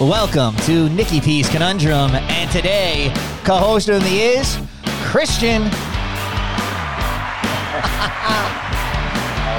[0.00, 3.12] Welcome to Nikki P's Conundrum, and today,
[3.42, 4.56] co-host with me is
[5.02, 5.62] Christian.
[5.62, 5.70] All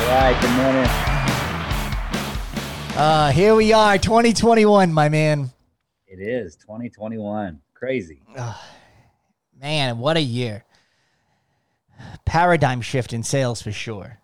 [0.08, 0.86] right, good morning.
[2.98, 5.50] Uh, here we are, 2021, my man.
[6.08, 7.60] It is 2021.
[7.74, 8.22] Crazy.
[9.60, 10.64] Man, what a year.
[12.24, 14.20] Paradigm shift in sales for sure.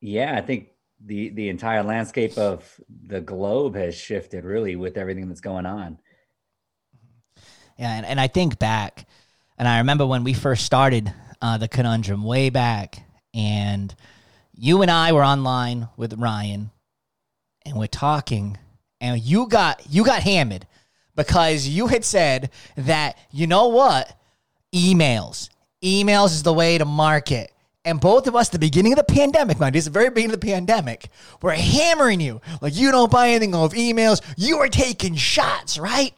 [0.00, 0.68] Yeah, I think
[1.04, 5.98] the the entire landscape of the globe has shifted really with everything that's going on.
[7.78, 9.06] Yeah, and, and I think back,
[9.56, 13.02] and I remember when we first started uh, the conundrum way back,
[13.32, 13.94] and
[14.52, 16.70] you and I were online with Ryan,
[17.64, 18.58] and we're talking,
[19.00, 20.66] and you got you got hammered
[21.14, 24.18] because you had said that you know what,
[24.74, 25.48] emails,
[25.82, 27.52] emails is the way to market.
[27.84, 30.40] And both of us, the beginning of the pandemic, mind, is the very beginning of
[30.40, 31.08] the pandemic,
[31.40, 34.20] were hammering you like you don't buy anything off emails.
[34.36, 36.12] You are taking shots, right?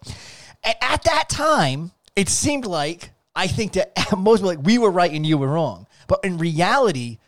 [0.64, 5.12] And at that time, it seemed like I think that most like we were right
[5.12, 5.86] and you were wrong.
[6.08, 7.18] But in reality,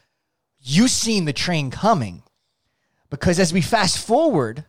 [0.61, 2.23] you seen the train coming
[3.11, 4.65] because as we fast forward,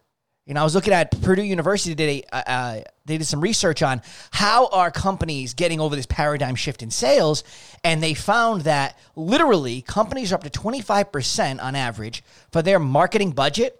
[0.45, 2.23] you know, I was looking at Purdue University.
[2.31, 6.83] Uh, uh, they did some research on how are companies getting over this paradigm shift
[6.83, 7.43] in sales,
[7.83, 12.61] and they found that literally companies are up to twenty five percent on average for
[12.61, 13.79] their marketing budget.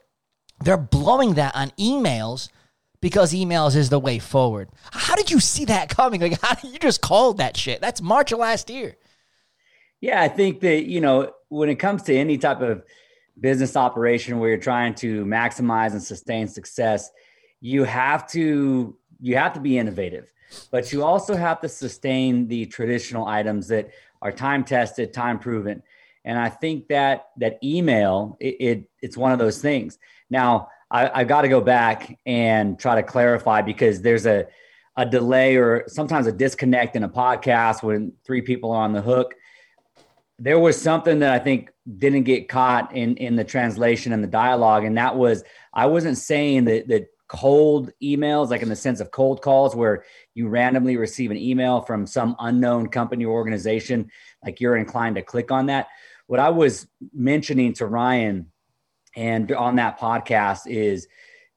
[0.63, 2.49] They're blowing that on emails
[3.01, 4.69] because emails is the way forward.
[4.91, 6.21] How did you see that coming?
[6.21, 7.81] Like, how you just called that shit?
[7.81, 8.95] That's March of last year.
[9.99, 12.83] Yeah, I think that, you know, when it comes to any type of
[13.39, 17.11] business operation where you're trying to maximize and sustain success,
[17.61, 20.31] you have to you have to be innovative,
[20.69, 23.89] but you also have to sustain the traditional items that
[24.21, 25.81] are time tested, time proven.
[26.25, 29.97] And I think that that email it, it it's one of those things.
[30.29, 34.47] Now, I, I got to go back and try to clarify because there's a
[34.95, 39.01] a delay or sometimes a disconnect in a podcast when three people are on the
[39.01, 39.33] hook.
[40.39, 44.27] There was something that I think didn't get caught in in the translation and the
[44.27, 48.99] dialogue, and that was I wasn't saying that that cold emails, like in the sense
[48.99, 54.09] of cold calls, where you randomly receive an email from some unknown company or organization,
[54.43, 55.87] like you're inclined to click on that.
[56.27, 58.51] What I was mentioning to Ryan
[59.15, 61.07] and on that podcast is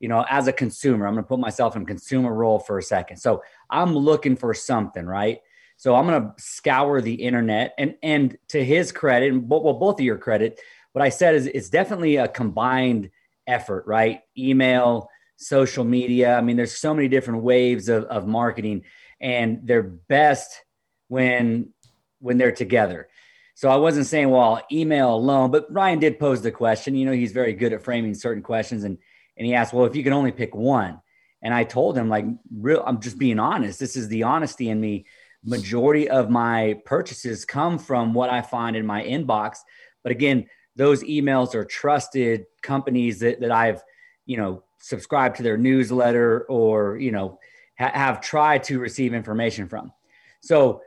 [0.01, 2.83] you know as a consumer i'm going to put myself in consumer role for a
[2.83, 3.17] second.
[3.17, 5.41] So i'm looking for something right
[5.77, 9.99] so i'm going to scour the internet and and to his credit and well both
[9.99, 10.61] of your credit
[10.93, 13.11] what i said is it's definitely a combined
[13.47, 18.83] effort right email social media i mean there's so many different waves of, of marketing
[19.21, 20.63] and they're best
[21.09, 21.73] when
[22.21, 23.09] when they're together
[23.57, 26.95] so I wasn't saying, well, email alone, but Ryan did pose the question.
[26.95, 28.85] You know, he's very good at framing certain questions.
[28.85, 28.99] And,
[29.35, 31.01] and he asked, well, if you could only pick one.
[31.41, 33.81] And I told him, like, real, I'm just being honest.
[33.81, 35.07] This is the honesty in me.
[35.45, 39.59] Majority of my purchases come from what I find in my inbox.
[40.03, 43.83] But again, those emails are trusted companies that, that I've,
[44.27, 47.39] you know, subscribed to their newsletter or, you know,
[47.79, 49.93] ha- have tried to receive information from.
[50.43, 50.83] So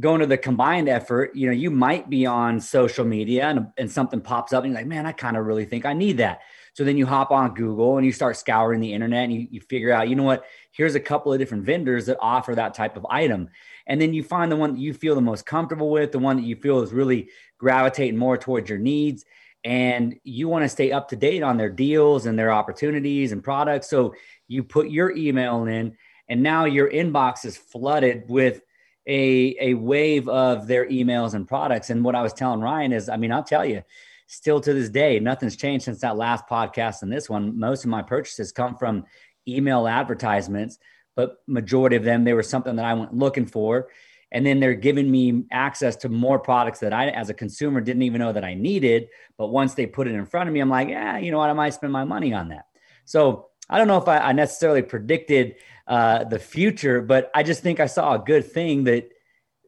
[0.00, 3.90] going to the combined effort, you know, you might be on social media and, and
[3.90, 6.40] something pops up and you're like, man, I kind of really think I need that.
[6.72, 9.60] So then you hop on Google and you start scouring the internet and you, you
[9.60, 12.96] figure out, you know what, here's a couple of different vendors that offer that type
[12.96, 13.50] of item.
[13.86, 16.36] And then you find the one that you feel the most comfortable with, the one
[16.36, 17.28] that you feel is really
[17.58, 19.26] gravitating more towards your needs.
[19.64, 23.44] And you want to stay up to date on their deals and their opportunities and
[23.44, 23.90] products.
[23.90, 24.14] So
[24.48, 25.96] you put your email in,
[26.28, 28.62] and now your inbox is flooded with
[29.06, 31.90] a a wave of their emails and products.
[31.90, 33.82] And what I was telling Ryan is, I mean, I'll tell you,
[34.26, 37.58] still to this day, nothing's changed since that last podcast and this one.
[37.58, 39.04] Most of my purchases come from
[39.46, 40.78] email advertisements,
[41.16, 43.88] but majority of them they were something that I went looking for.
[44.34, 48.02] And then they're giving me access to more products that I, as a consumer, didn't
[48.02, 49.08] even know that I needed.
[49.36, 51.50] But once they put it in front of me, I'm like, yeah, you know what?
[51.50, 52.64] I might spend my money on that.
[53.04, 55.56] So I don't know if I, I necessarily predicted
[55.86, 59.08] uh, the future, but I just think I saw a good thing that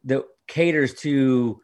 [0.04, 1.60] that caters to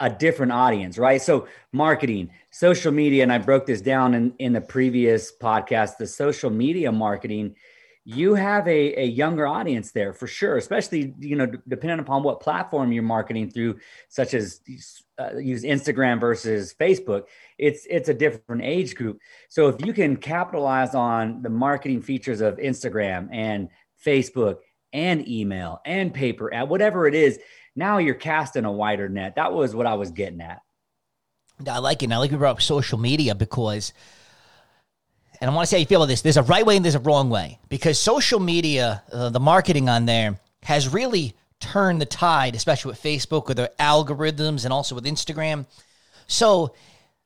[0.00, 1.20] a different audience, right?
[1.20, 6.06] So marketing, social media, and I broke this down in, in the previous podcast, the
[6.06, 7.54] social media marketing,
[8.04, 12.22] you have a, a younger audience there for sure, especially, you know, d- depending upon
[12.22, 14.62] what platform you're marketing through, such as
[15.18, 17.24] uh, use Instagram versus Facebook,
[17.58, 19.20] it's, it's a different age group.
[19.50, 23.68] So if you can capitalize on the marketing features of Instagram and
[24.04, 24.58] Facebook
[24.92, 27.38] and email and paper ad, whatever it is,
[27.76, 29.36] now you're casting a wider net.
[29.36, 30.62] That was what I was getting at.
[31.68, 32.10] I like it.
[32.10, 33.92] I like you brought up social media because
[35.40, 36.20] and I want to say how you feel about this.
[36.20, 39.88] There's a right way and there's a wrong way because social media, uh, the marketing
[39.88, 44.94] on there has really turned the tide, especially with Facebook with their algorithms and also
[44.94, 45.66] with Instagram.
[46.26, 46.74] So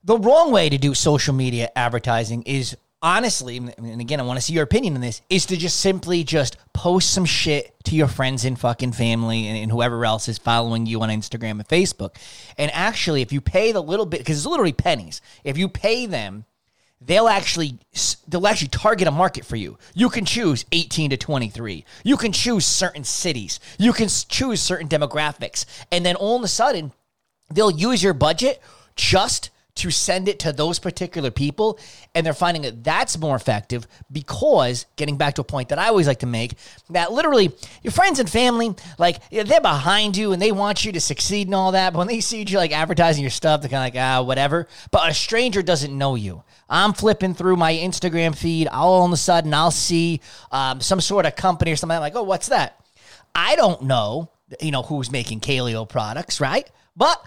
[0.04, 4.40] the wrong way to do social media advertising is honestly, and again, I want to
[4.40, 8.08] see your opinion on this, is to just simply just post some shit to your
[8.08, 12.16] friends and fucking family and, and, whoever else is following you on Instagram and Facebook.
[12.56, 16.06] And actually, if you pay the little bit, because it's literally pennies, if you pay
[16.06, 16.46] them,
[17.00, 17.78] they'll actually
[18.26, 19.76] they'll actually target a market for you.
[19.92, 21.84] You can choose 18 to 23.
[22.04, 23.60] You can choose certain cities.
[23.78, 25.66] You can choose certain demographics.
[25.92, 26.92] And then all of a sudden,
[27.52, 28.62] they'll use your budget
[28.96, 31.78] just to send it to those particular people.
[32.14, 35.88] And they're finding that that's more effective because, getting back to a point that I
[35.88, 36.54] always like to make,
[36.90, 37.50] that literally
[37.82, 41.54] your friends and family, like they're behind you and they want you to succeed and
[41.54, 41.92] all that.
[41.92, 44.68] But when they see you like advertising your stuff, they're kind of like, ah, whatever.
[44.90, 46.42] But a stranger doesn't know you.
[46.68, 48.68] I'm flipping through my Instagram feed.
[48.68, 51.96] All of a sudden, I'll see um, some sort of company or something.
[51.96, 52.80] I'm like, oh, what's that?
[53.34, 54.30] I don't know,
[54.60, 56.70] you know, who's making Kaleo products, right?
[56.96, 57.20] But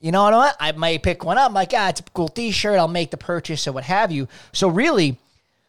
[0.00, 0.56] you know what?
[0.60, 1.48] I might pick one up.
[1.48, 2.78] I'm like, ah, it's a cool T-shirt.
[2.78, 4.28] I'll make the purchase or what have you.
[4.52, 5.18] So really,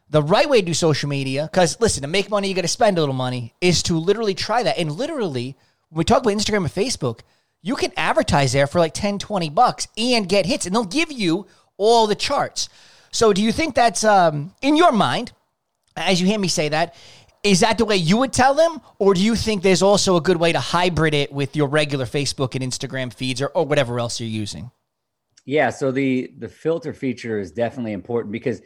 [0.09, 2.67] the right way to do social media, because listen, to make money, you got to
[2.67, 4.77] spend a little money, is to literally try that.
[4.77, 5.55] And literally,
[5.89, 7.21] when we talk about Instagram and Facebook,
[7.61, 11.11] you can advertise there for like 10, 20 bucks and get hits, and they'll give
[11.11, 11.47] you
[11.77, 12.69] all the charts.
[13.11, 15.31] So do you think that's um, in your mind,
[15.95, 16.95] as you hear me say that,
[17.43, 18.81] is that the way you would tell them?
[18.97, 22.05] Or do you think there's also a good way to hybrid it with your regular
[22.05, 24.71] Facebook and Instagram feeds or, or whatever else you're using?
[25.45, 28.61] Yeah, so the the filter feature is definitely important because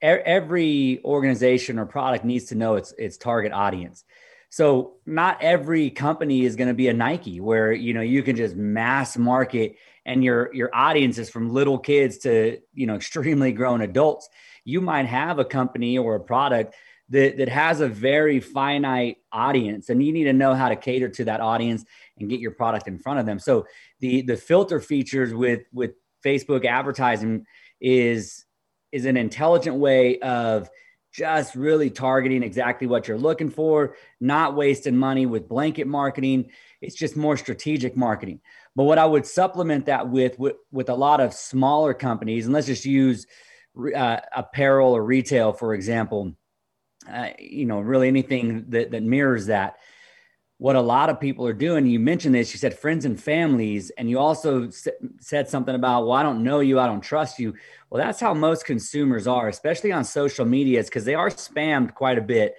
[0.00, 4.04] every organization or product needs to know its its target audience.
[4.50, 8.36] So not every company is going to be a Nike where you know you can
[8.36, 9.76] just mass market
[10.06, 14.28] and your your audience is from little kids to you know extremely grown adults.
[14.64, 16.74] You might have a company or a product
[17.14, 21.08] that, that has a very finite audience and you need to know how to cater
[21.08, 21.84] to that audience
[22.18, 23.38] and get your product in front of them.
[23.38, 23.66] So
[24.00, 25.92] the the filter features with with
[26.26, 27.46] facebook advertising
[27.80, 28.44] is
[28.90, 30.68] is an intelligent way of
[31.12, 36.50] just really targeting exactly what you're looking for not wasting money with blanket marketing.
[36.80, 38.40] It's just more strategic marketing.
[38.74, 42.52] But what i would supplement that with with, with a lot of smaller companies and
[42.52, 43.24] let's just use
[43.94, 46.34] uh, apparel or retail for example
[47.10, 49.76] uh, you know, really anything that, that mirrors that.
[50.58, 53.90] What a lot of people are doing, you mentioned this, you said friends and families,
[53.98, 54.88] and you also s-
[55.20, 57.54] said something about, well, I don't know you, I don't trust you.
[57.90, 62.18] Well, that's how most consumers are, especially on social medias, because they are spammed quite
[62.18, 62.54] a bit.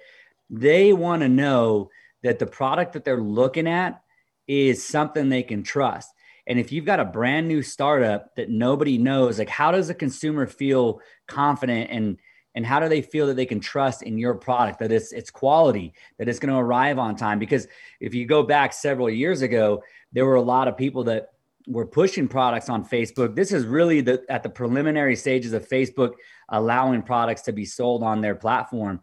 [0.50, 1.90] They want to know
[2.22, 4.02] that the product that they're looking at
[4.46, 6.10] is something they can trust.
[6.46, 9.94] And if you've got a brand new startup that nobody knows, like how does a
[9.94, 12.18] consumer feel confident and
[12.56, 15.30] and how do they feel that they can trust in your product that it's it's
[15.30, 17.38] quality that it's going to arrive on time?
[17.38, 17.68] Because
[18.00, 19.82] if you go back several years ago
[20.12, 21.28] there were a lot of people that
[21.68, 23.34] were pushing products on Facebook.
[23.34, 26.12] This is really the at the preliminary stages of Facebook
[26.48, 29.00] allowing products to be sold on their platform.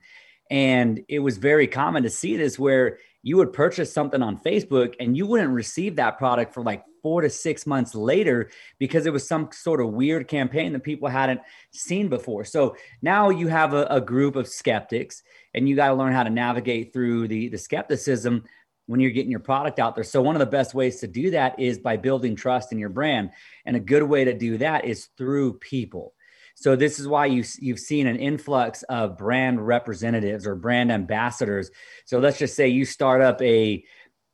[0.50, 4.96] And it was very common to see this where you would purchase something on Facebook
[5.00, 9.14] and you wouldn't receive that product for like four to six months later because it
[9.14, 11.42] was some sort of weird campaign that people hadn't
[11.72, 12.44] seen before.
[12.46, 15.22] So now you have a, a group of skeptics
[15.54, 18.46] and you got to learn how to navigate through the, the skepticism
[18.88, 20.04] when you're getting your product out there.
[20.04, 22.90] So one of the best ways to do that is by building trust in your
[22.90, 23.32] brand.
[23.66, 26.14] And a good way to do that is through people.
[26.56, 31.72] So this is why you you've seen an influx of brand representatives or brand ambassadors.
[32.06, 33.84] So let's just say you start up a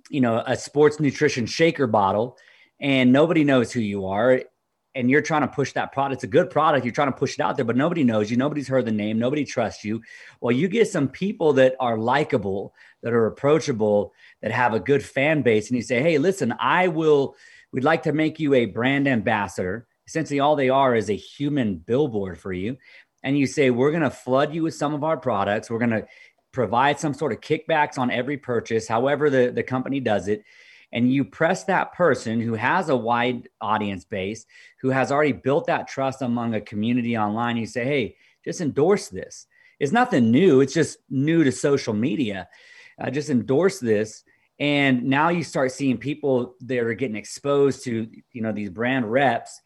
[0.09, 2.37] you know a sports nutrition shaker bottle
[2.79, 4.41] and nobody knows who you are
[4.95, 7.35] and you're trying to push that product it's a good product you're trying to push
[7.35, 10.01] it out there but nobody knows you nobody's heard the name nobody trusts you
[10.41, 15.03] well you get some people that are likable that are approachable that have a good
[15.03, 17.35] fan base and you say hey listen i will
[17.71, 21.77] we'd like to make you a brand ambassador essentially all they are is a human
[21.77, 22.77] billboard for you.
[23.21, 25.69] And you say, we're going to flood you with some of our products.
[25.69, 26.07] We're going to
[26.51, 30.43] provide some sort of kickbacks on every purchase, however the, the company does it.
[30.91, 34.45] And you press that person who has a wide audience base,
[34.81, 37.57] who has already built that trust among a community online.
[37.57, 39.45] You say, hey, just endorse this.
[39.79, 40.61] It's nothing new.
[40.61, 42.49] It's just new to social media.
[42.99, 44.23] Uh, just endorse this
[44.59, 49.09] and now you start seeing people that are getting exposed to you know these brand
[49.09, 49.61] reps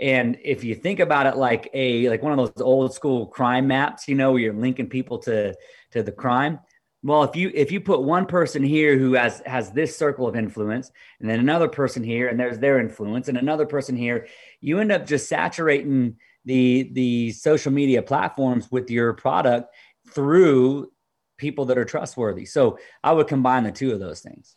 [0.00, 3.66] and if you think about it like a like one of those old school crime
[3.68, 5.54] maps, you know, where you're linking people to
[5.92, 6.58] to the crime.
[7.02, 10.36] Well, if you if you put one person here who has has this circle of
[10.36, 14.26] influence, and then another person here, and there's their influence, and another person here,
[14.60, 19.74] you end up just saturating the the social media platforms with your product
[20.10, 20.90] through
[21.38, 22.44] people that are trustworthy.
[22.44, 24.54] So I would combine the two of those things.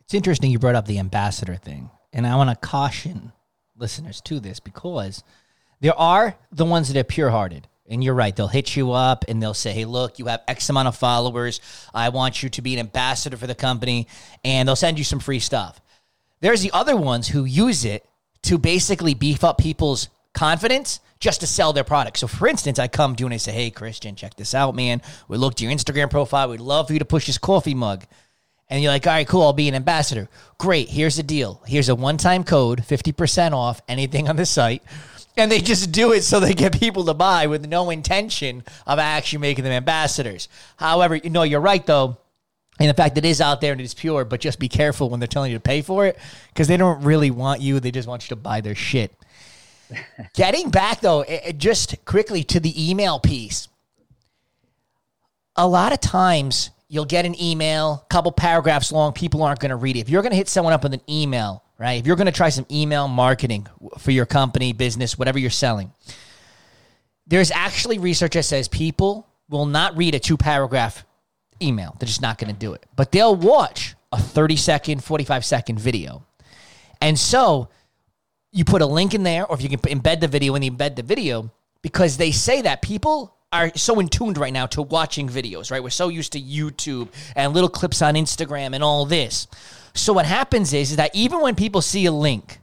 [0.00, 3.32] It's interesting you brought up the ambassador thing, and I want to caution
[3.76, 5.22] listeners to this because
[5.80, 7.68] there are the ones that are pure hearted.
[7.88, 8.34] And you're right.
[8.34, 11.60] They'll hit you up and they'll say, Hey, look, you have X amount of followers.
[11.94, 14.08] I want you to be an ambassador for the company.
[14.44, 15.80] And they'll send you some free stuff.
[16.40, 18.06] There's the other ones who use it
[18.42, 22.18] to basically beef up people's confidence just to sell their product.
[22.18, 24.74] So, for instance, I come to you and I say, Hey, Christian, check this out,
[24.74, 25.00] man.
[25.28, 26.50] We looked at your Instagram profile.
[26.50, 28.04] We'd love for you to push this coffee mug.
[28.68, 30.28] And you're like, all right, cool, I'll be an ambassador.
[30.58, 31.62] Great, here's the deal.
[31.66, 34.82] Here's a one time code, 50% off anything on the site.
[35.36, 38.98] And they just do it so they get people to buy with no intention of
[38.98, 40.48] actually making them ambassadors.
[40.76, 42.16] However, you know, you're right, though.
[42.78, 45.08] And the fact that it is out there and it's pure, but just be careful
[45.08, 47.80] when they're telling you to pay for it because they don't really want you.
[47.80, 49.14] They just want you to buy their shit.
[50.34, 53.68] Getting back, though, it, just quickly to the email piece.
[55.56, 59.12] A lot of times, you'll get an email, couple paragraphs long.
[59.12, 60.00] People aren't going to read it.
[60.00, 62.00] If you're going to hit someone up with an email, right?
[62.00, 63.66] If you're going to try some email marketing
[63.98, 65.92] for your company, business, whatever you're selling,
[67.26, 71.04] there's actually research that says people will not read a two paragraph
[71.62, 71.96] email.
[71.98, 72.84] They're just not going to do it.
[72.96, 76.24] But they'll watch a 30 second, 45 second video.
[77.00, 77.68] And so
[78.52, 80.96] you put a link in there, or if you can embed the video and embed
[80.96, 81.50] the video,
[81.82, 85.82] because they say that people are so in tuned right now to watching videos, right?
[85.82, 89.46] We're so used to YouTube and little clips on Instagram and all this.
[89.96, 92.58] So what happens is, is that even when people see a link,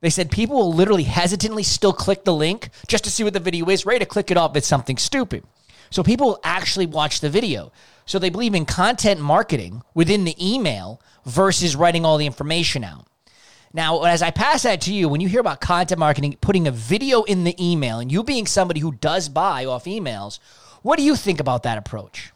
[0.00, 3.40] they said people will literally hesitantly still click the link just to see what the
[3.40, 5.44] video is, ready to click it off it's something stupid.
[5.90, 7.72] So people will actually watch the video.
[8.06, 13.06] So they believe in content marketing within the email versus writing all the information out.
[13.74, 16.72] Now, as I pass that to you, when you hear about content marketing, putting a
[16.72, 20.38] video in the email, and you being somebody who does buy off emails,
[20.82, 22.32] what do you think about that approach?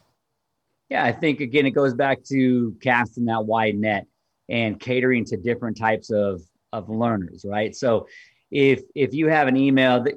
[0.89, 4.07] Yeah, I think again, it goes back to casting that wide net
[4.49, 6.41] and catering to different types of
[6.73, 7.75] of learners, right?
[7.75, 8.07] So,
[8.51, 10.15] if if you have an email that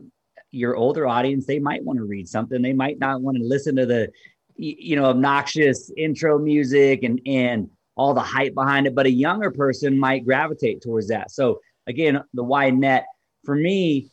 [0.51, 3.77] your older audience, they might want to read something, they might not want to listen
[3.77, 4.11] to the
[4.57, 9.51] you know obnoxious intro music and and all the hype behind it, but a younger
[9.51, 11.31] person might gravitate towards that.
[11.31, 13.05] So again, the wide net
[13.45, 14.11] for me,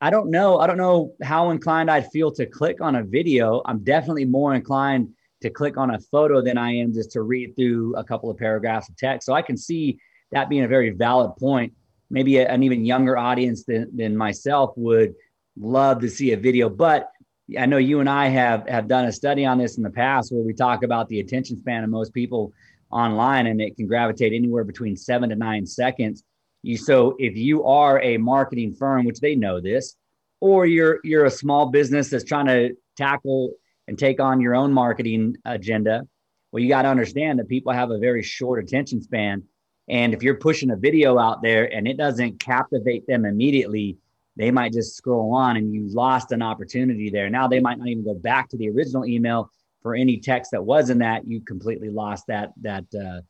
[0.00, 0.58] I don't know.
[0.58, 3.62] I don't know how inclined I'd feel to click on a video.
[3.64, 7.54] I'm definitely more inclined to click on a photo than I am just to read
[7.54, 9.26] through a couple of paragraphs of text.
[9.26, 9.98] So I can see
[10.32, 11.74] that being a very valid point.
[12.10, 15.14] Maybe an even younger audience than, than myself would
[15.56, 16.70] love to see a video.
[16.70, 17.10] But
[17.58, 20.32] I know you and I have have done a study on this in the past
[20.32, 22.52] where we talk about the attention span of most people
[22.90, 26.24] online and it can gravitate anywhere between seven to nine seconds.
[26.62, 29.94] You so if you are a marketing firm, which they know this,
[30.40, 33.52] or you're you're a small business that's trying to tackle
[33.88, 36.06] and take on your own marketing agenda,
[36.52, 39.42] well, you got to understand that people have a very short attention span.
[39.88, 43.98] And if you're pushing a video out there and it doesn't captivate them immediately,
[44.36, 47.28] they might just scroll on and you lost an opportunity there.
[47.28, 49.50] Now they might not even go back to the original email
[49.82, 53.20] for any text that was in that, you completely lost that that uh,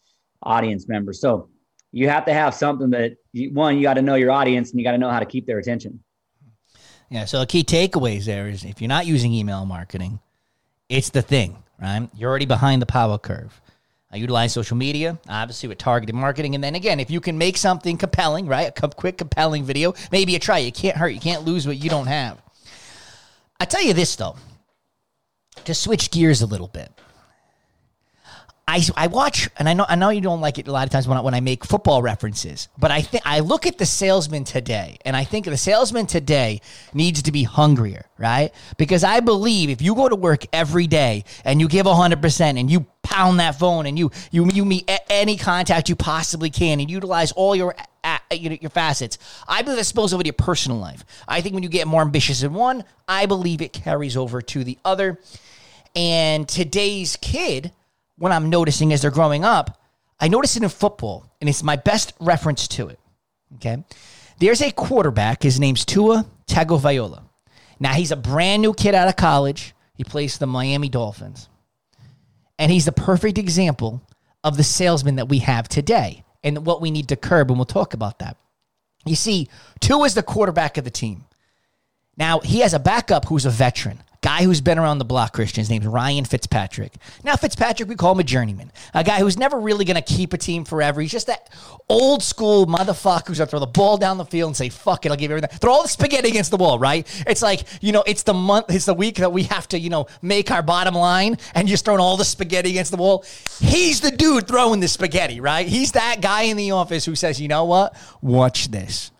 [0.43, 1.13] audience member.
[1.13, 1.49] So
[1.91, 4.79] you have to have something that you, one, you got to know your audience and
[4.79, 6.03] you got to know how to keep their attention.
[7.11, 7.25] Yeah.
[7.25, 10.21] So the key takeaways there is if you're not using email marketing,
[10.89, 12.09] it's the thing, right?
[12.15, 13.61] You're already behind the power curve.
[14.11, 16.55] I utilize social media, obviously with targeted marketing.
[16.55, 18.69] And then again, if you can make something compelling, right?
[18.69, 20.59] A quick, compelling video, maybe you try.
[20.59, 21.09] You can't hurt.
[21.09, 22.41] You can't lose what you don't have.
[23.59, 24.37] I tell you this though,
[25.65, 26.93] to switch gears a little bit.
[28.67, 30.91] I, I watch and I know I know you don't like it a lot of
[30.91, 33.85] times when I, when I make football references, but I think I look at the
[33.85, 36.63] salesman today and I think the salesman today
[36.95, 38.53] needs to be hungrier, right?
[38.79, 42.71] Because I believe if you go to work every day and you give 100% and
[42.71, 46.91] you pound that phone and you you you meet any contact you possibly can and
[46.91, 47.77] utilize all your
[48.31, 49.19] your facets.
[49.47, 51.05] I believe that spills over to your personal life.
[51.29, 54.65] I think when you get more ambitious in one, I believe it carries over to
[54.65, 55.21] the other.
[55.95, 57.73] And today's kid,
[58.17, 59.81] when I'm noticing as they're growing up,
[60.21, 62.99] I notice it in football, and it's my best reference to it.
[63.57, 63.85] Okay.
[64.39, 65.43] There's a quarterback.
[65.43, 67.23] His name's Tua Tagovailoa.
[67.81, 69.75] Now, he's a brand new kid out of college.
[69.95, 71.49] He plays the Miami Dolphins.
[72.59, 74.01] And he's the perfect example
[74.43, 77.65] of the salesman that we have today and what we need to curb, and we'll
[77.65, 78.37] talk about that.
[79.07, 79.49] You see,
[79.81, 81.25] Tua is the quarterback of the team.
[82.17, 85.61] Now, he has a backup who's a veteran, guy who's been around the block, Christian.
[85.61, 86.95] His name's Ryan Fitzpatrick.
[87.25, 90.33] Now, Fitzpatrick, we call him a journeyman, a guy who's never really going to keep
[90.33, 91.03] a team forever.
[91.03, 91.51] He's just that
[91.91, 95.05] old school motherfucker who's going to throw the ball down the field and say, fuck
[95.05, 95.59] it, I'll give you everything.
[95.59, 97.07] Throw all the spaghetti against the wall, right?
[97.27, 99.91] It's like, you know, it's the month, it's the week that we have to, you
[99.91, 103.27] know, make our bottom line and just throwing all the spaghetti against the wall.
[103.61, 105.67] He's the dude throwing the spaghetti, right?
[105.67, 107.95] He's that guy in the office who says, you know what?
[108.23, 109.11] Watch this.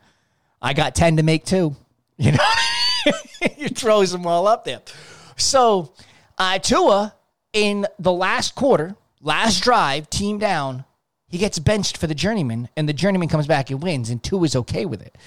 [0.63, 1.75] I got 10 to make too.
[2.17, 2.37] You know?
[3.57, 4.81] You throws them all up there.
[5.37, 5.93] So
[6.37, 7.13] uh, Tua
[7.53, 10.85] in the last quarter, last drive, team down,
[11.27, 14.43] he gets benched for the journeyman, and the journeyman comes back and wins, and Tua
[14.43, 15.17] is okay with it.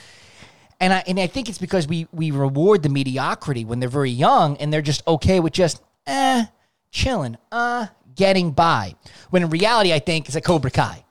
[0.81, 4.11] And I and I think it's because we we reward the mediocrity when they're very
[4.11, 6.47] young and they're just okay with just eh
[6.93, 8.95] chilling, uh getting by.
[9.31, 11.05] When in reality, I think it's a Cobra Kai,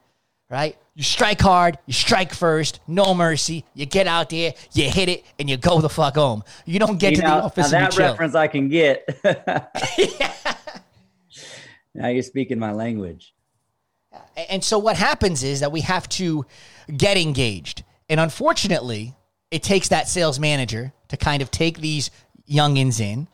[0.48, 0.78] right?
[0.98, 3.64] You strike hard, you strike first, no mercy.
[3.72, 6.42] You get out there, you hit it, and you go the fuck home.
[6.66, 8.10] You don't get You to know, the office now that you chill.
[8.10, 9.08] reference I can get.
[11.94, 13.34] Now you're speaking my language.
[14.50, 16.46] And so what happens is that we have to
[16.96, 17.82] get engaged.
[18.08, 19.16] And unfortunately,
[19.50, 22.10] it takes that sales manager to kind of take these
[22.48, 23.26] youngins in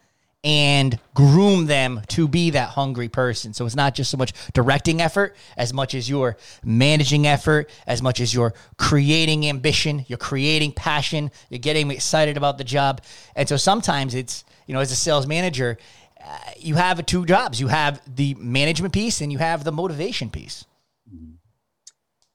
[0.45, 3.55] and groom them to be that hungry person.
[3.55, 8.03] So it's not just so much directing effort as much as your managing effort, as
[8.03, 13.01] much as you're creating ambition, you're creating passion, you're getting excited about the job.
[13.35, 15.79] And so sometimes it's, you know, as a sales manager,
[16.23, 17.59] uh, you have two jobs.
[17.59, 20.67] You have the management piece and you have the motivation piece.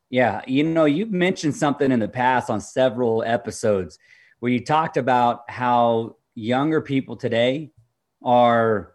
[0.10, 4.00] Yeah, you know, you've mentioned something in the past on several episodes
[4.40, 7.72] where you talked about how younger people today
[8.24, 8.94] are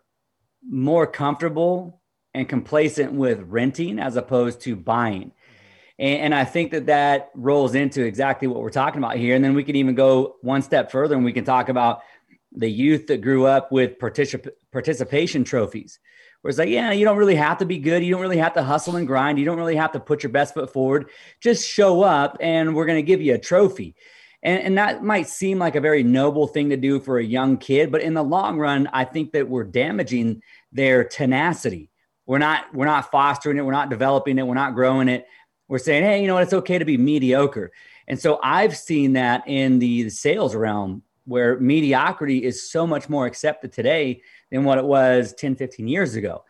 [0.66, 2.00] more comfortable
[2.32, 5.32] and complacent with renting as opposed to buying.
[5.98, 9.34] And, and I think that that rolls into exactly what we're talking about here.
[9.34, 12.02] And then we can even go one step further and we can talk about
[12.52, 15.98] the youth that grew up with particip- participation trophies
[16.44, 18.04] where it's like, yeah, you don't really have to be good.
[18.04, 19.38] You don't really have to hustle and grind.
[19.38, 21.08] You don't really have to put your best foot forward.
[21.40, 23.94] Just show up and we're going to give you a trophy.
[24.44, 27.56] And, and that might seem like a very noble thing to do for a young
[27.56, 31.90] kid, but in the long run, I think that we're damaging their tenacity.
[32.26, 33.62] We're not, we're not fostering it.
[33.62, 34.46] We're not developing it.
[34.46, 35.26] We're not growing it.
[35.66, 36.42] We're saying, hey, you know what?
[36.42, 37.72] It's okay to be mediocre.
[38.06, 43.24] And so I've seen that in the sales realm where mediocrity is so much more
[43.24, 46.44] accepted today than what it was 10, 15 years ago.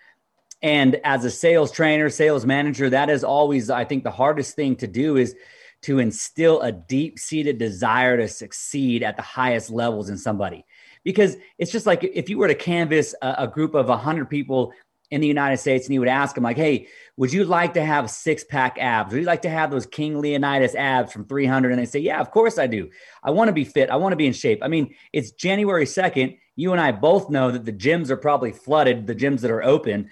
[0.62, 4.76] And as a sales trainer, sales manager, that is always, I think, the hardest thing
[4.76, 5.37] to do is
[5.85, 10.64] to instill a deep seated desire to succeed at the highest levels in somebody.
[11.05, 14.73] Because it's just like if you were to canvas a, a group of 100 people
[15.11, 17.85] in the United States and you would ask them, like, hey, would you like to
[17.85, 19.12] have six pack abs?
[19.12, 21.70] Would you like to have those King Leonidas abs from 300?
[21.70, 22.88] And they say, yeah, of course I do.
[23.23, 23.90] I want to be fit.
[23.90, 24.61] I want to be in shape.
[24.62, 26.38] I mean, it's January 2nd.
[26.57, 29.62] You and I both know that the gyms are probably flooded, the gyms that are
[29.62, 30.09] open.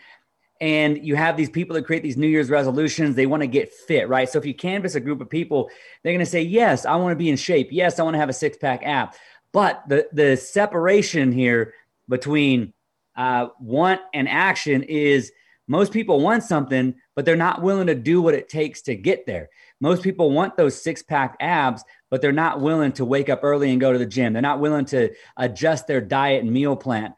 [0.62, 3.16] And you have these people that create these New Year's resolutions.
[3.16, 4.29] They want to get fit, right?
[4.29, 5.68] So if you canvas a group of people,
[6.03, 7.70] they're going to say, yes, I want to be in shape.
[7.72, 9.12] Yes, I want to have a six pack ab.
[9.53, 11.75] But the, the separation here
[12.09, 12.72] between
[13.16, 15.33] uh, want and action is
[15.66, 19.27] most people want something, but they're not willing to do what it takes to get
[19.27, 19.48] there.
[19.81, 23.72] Most people want those six pack abs, but they're not willing to wake up early
[23.72, 24.33] and go to the gym.
[24.33, 27.14] They're not willing to adjust their diet and meal plan.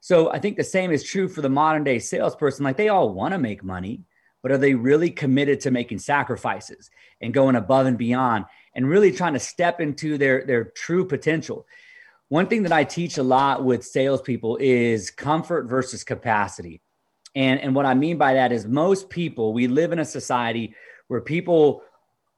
[0.00, 2.64] So I think the same is true for the modern day salesperson.
[2.64, 4.02] Like they all want to make money,
[4.42, 9.10] but are they really committed to making sacrifices and going above and beyond and really
[9.10, 11.66] trying to step into their, their true potential?
[12.28, 16.82] One thing that I teach a lot with salespeople is comfort versus capacity.
[17.34, 20.74] And, and what I mean by that is most people, we live in a society
[21.08, 21.82] where people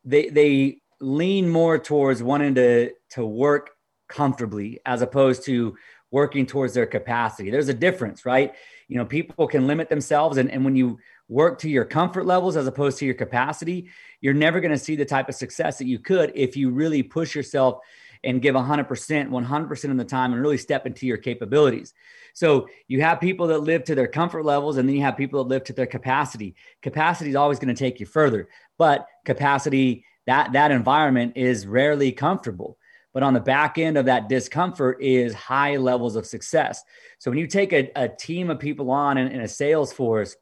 [0.04, 3.70] they they lean more towards wanting to to work
[4.08, 5.76] comfortably as opposed to
[6.10, 7.50] working towards their capacity.
[7.50, 8.54] There's a difference, right?
[8.88, 12.56] You know, people can limit themselves and, and when you work to your comfort levels
[12.56, 13.88] as opposed to your capacity,
[14.20, 17.02] you're never going to see the type of success that you could if you really
[17.02, 17.78] push yourself
[18.24, 21.94] and give 100%, 100% of the time and really step into your capabilities.
[22.34, 25.42] So you have people that live to their comfort levels and then you have people
[25.42, 26.54] that live to their capacity.
[26.82, 32.12] Capacity is always going to take you further, but capacity that that environment is rarely
[32.12, 32.78] comfortable.
[33.12, 36.82] But on the back end of that discomfort is high levels of success.
[37.18, 40.36] So when you take a, a team of people on in, in a sales force,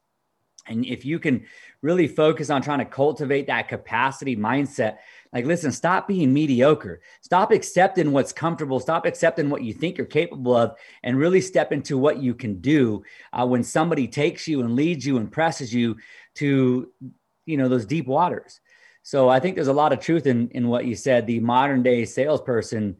[0.66, 1.46] and if you can
[1.80, 4.98] really focus on trying to cultivate that capacity mindset,
[5.32, 7.00] like, listen, stop being mediocre.
[7.20, 8.80] Stop accepting what's comfortable.
[8.80, 12.60] Stop accepting what you think you're capable of and really step into what you can
[12.60, 13.02] do
[13.32, 15.96] uh, when somebody takes you and leads you and presses you
[16.36, 16.90] to,
[17.46, 18.60] you know, those deep waters.
[19.08, 21.26] So I think there's a lot of truth in, in what you said.
[21.26, 22.94] The modern day salesperson,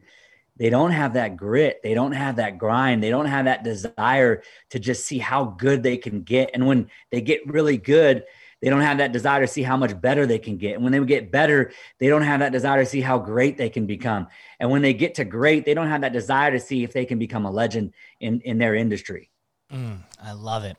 [0.57, 1.81] they don't have that grit.
[1.83, 3.03] They don't have that grind.
[3.03, 4.41] They don't have that desire
[4.71, 6.49] to just see how good they can get.
[6.55, 8.23] And when they get really good,
[8.59, 10.73] they don't have that desire to see how much better they can get.
[10.73, 13.69] And when they get better, they don't have that desire to see how great they
[13.69, 14.25] can become.
[14.59, 17.05] And when they get to great, they don't have that desire to see if they
[17.05, 19.29] can become a legend in, in their industry.
[19.71, 20.75] Mm, I love it.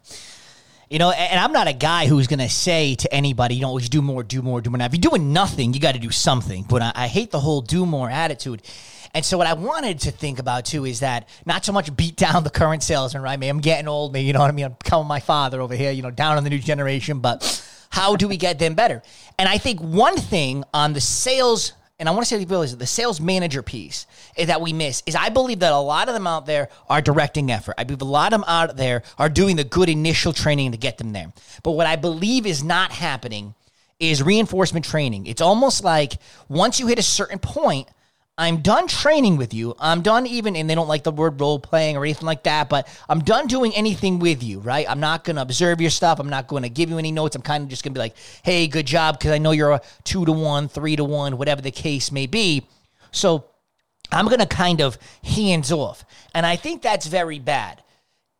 [0.91, 3.69] You know, and I'm not a guy who's going to say to anybody, you know,
[3.69, 4.79] always do more, do more, do more.
[4.79, 6.65] Now, if you're doing nothing, you got to do something.
[6.69, 8.63] But I, I, hate the whole do more attitude.
[9.15, 12.17] And so, what I wanted to think about too is that not so much beat
[12.17, 13.39] down the current salesman, right?
[13.39, 14.25] Man, I'm getting old, man.
[14.25, 14.65] You know what I mean?
[14.65, 17.21] I'm becoming my father over here, you know, down on the new generation.
[17.21, 19.01] But how do we get them better?
[19.39, 22.87] And I think one thing on the sales and I want to say to the
[22.87, 24.07] sales manager piece
[24.39, 27.53] that we miss is I believe that a lot of them out there are directing
[27.53, 27.75] effort.
[27.77, 30.79] I believe a lot of them out there are doing the good initial training to
[30.79, 31.31] get them there.
[31.63, 33.55] But what I believe is not happening
[33.99, 35.27] is reinforcement training.
[35.27, 36.15] It's almost like
[36.49, 37.87] once you hit a certain point,
[38.41, 39.77] I'm done training with you.
[39.79, 42.71] I'm done even, and they don't like the word role playing or anything like that,
[42.71, 44.89] but I'm done doing anything with you, right?
[44.89, 46.19] I'm not going to observe your stuff.
[46.19, 47.37] I'm not going to give you any notes.
[47.37, 49.73] I'm kind of just going to be like, hey, good job, because I know you're
[49.73, 52.67] a two to one, three to one, whatever the case may be.
[53.13, 53.45] So
[54.11, 56.07] I'm going to kind of hands off.
[56.35, 57.83] And I think that's very bad.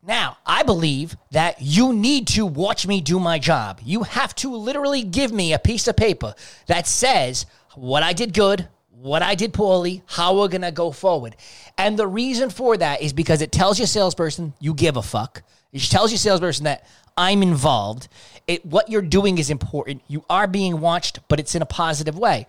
[0.03, 3.81] Now, I believe that you need to watch me do my job.
[3.85, 6.35] You have to literally give me a piece of paper
[6.69, 8.67] that says what I did good,
[9.03, 11.35] what I did poorly, how we're going to go forward.
[11.79, 15.43] And the reason for that is because it tells your salesperson you give a fuck.
[15.73, 16.87] It tells your salesperson that
[17.17, 18.09] I'm involved.
[18.47, 20.03] It, what you're doing is important.
[20.07, 22.47] You are being watched, but it's in a positive way.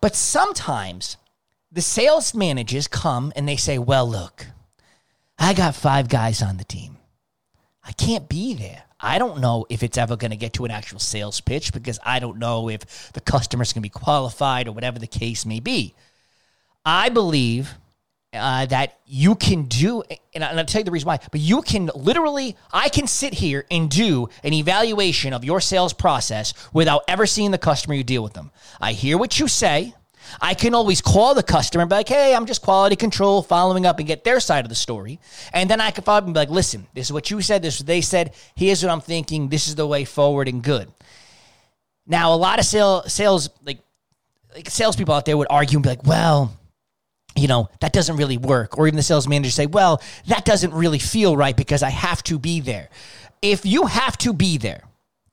[0.00, 1.18] But sometimes
[1.70, 4.46] the sales managers come and they say, Well, look,
[5.38, 6.96] I got five guys on the team.
[7.84, 8.84] I can't be there.
[9.02, 11.98] I don't know if it's ever going to get to an actual sales pitch because
[12.04, 15.58] I don't know if the customer's going to be qualified or whatever the case may
[15.58, 15.94] be.
[16.84, 17.74] I believe
[18.32, 20.02] uh, that you can do,
[20.34, 23.66] and I'll tell you the reason why, but you can literally, I can sit here
[23.70, 28.22] and do an evaluation of your sales process without ever seeing the customer you deal
[28.22, 28.50] with them.
[28.80, 29.94] I hear what you say.
[30.40, 33.86] I can always call the customer and be like, hey, I'm just quality control, following
[33.86, 35.20] up and get their side of the story.
[35.52, 37.62] And then I can follow up and be like, listen, this is what you said,
[37.62, 40.62] this is what they said, here's what I'm thinking, this is the way forward and
[40.62, 40.92] good.
[42.06, 43.78] Now, a lot of sales, sales like,
[44.54, 46.56] like salespeople out there would argue and be like, well,
[47.36, 48.76] you know, that doesn't really work.
[48.76, 52.22] Or even the sales manager say, well, that doesn't really feel right because I have
[52.24, 52.88] to be there.
[53.40, 54.84] If you have to be there,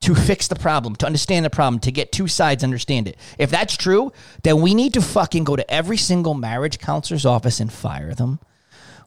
[0.01, 3.17] to fix the problem, to understand the problem, to get two sides understand it.
[3.38, 7.59] If that's true, then we need to fucking go to every single marriage counselor's office
[7.59, 8.39] and fire them.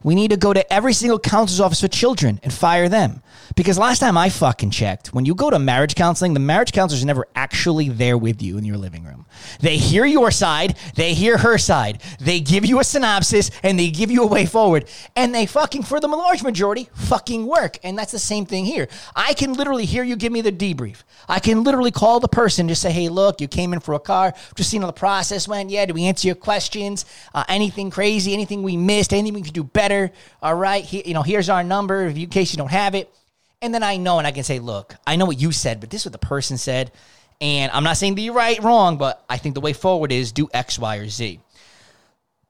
[0.03, 3.21] We need to go to every single counselor's office for children and fire them.
[3.55, 7.05] Because last time I fucking checked, when you go to marriage counseling, the marriage counselor's
[7.05, 9.25] never actually there with you in your living room.
[9.59, 13.89] They hear your side, they hear her side, they give you a synopsis, and they
[13.89, 14.85] give you a way forward.
[15.15, 17.77] And they fucking, for the large majority, fucking work.
[17.83, 18.87] And that's the same thing here.
[19.15, 21.03] I can literally hear you give me the debrief.
[21.27, 23.99] I can literally call the person, just say, hey, look, you came in for a
[23.99, 25.69] car, just seeing how the process went.
[25.69, 27.05] Yeah, did we answer your questions?
[27.33, 28.33] Uh, anything crazy?
[28.33, 29.13] Anything we missed?
[29.13, 29.92] Anything we could do better?
[30.41, 33.13] All right, he, you know, here's our number in case you don't have it.
[33.61, 35.89] And then I know and I can say, look, I know what you said, but
[35.89, 36.91] this is what the person said.
[37.39, 40.49] And I'm not saying you're right, wrong, but I think the way forward is do
[40.53, 41.39] X, Y, or Z.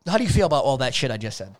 [0.07, 1.55] How do you feel about all that shit I just said?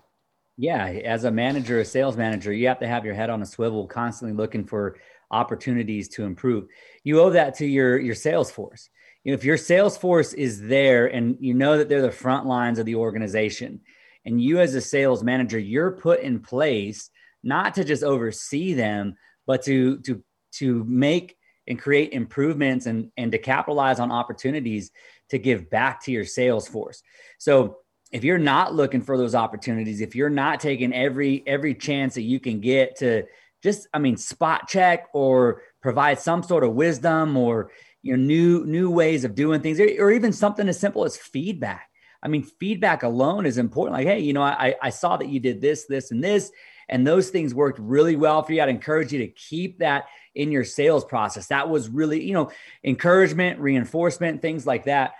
[0.56, 3.46] Yeah, as a manager, a sales manager, you have to have your head on a
[3.46, 4.96] swivel, constantly looking for
[5.30, 6.68] opportunities to improve.
[7.02, 8.88] You owe that to your your sales force.
[9.24, 12.78] You if your sales force is there and you know that they're the front lines
[12.78, 13.80] of the organization,
[14.24, 17.10] and you as a sales manager, you're put in place
[17.42, 23.32] not to just oversee them, but to to to make and create improvements and and
[23.32, 24.90] to capitalize on opportunities
[25.30, 27.02] to give back to your sales force.
[27.38, 27.78] So
[28.12, 32.22] if you're not looking for those opportunities, if you're not taking every every chance that
[32.22, 33.24] you can get to
[33.62, 37.70] just I mean spot check or provide some sort of wisdom or
[38.02, 41.88] you know new new ways of doing things or even something as simple as feedback.
[42.24, 43.98] I mean, feedback alone is important.
[43.98, 46.50] Like, hey, you know, I, I saw that you did this, this, and this,
[46.88, 48.62] and those things worked really well for you.
[48.62, 51.48] I'd encourage you to keep that in your sales process.
[51.48, 52.50] That was really, you know,
[52.82, 55.12] encouragement, reinforcement, things like that.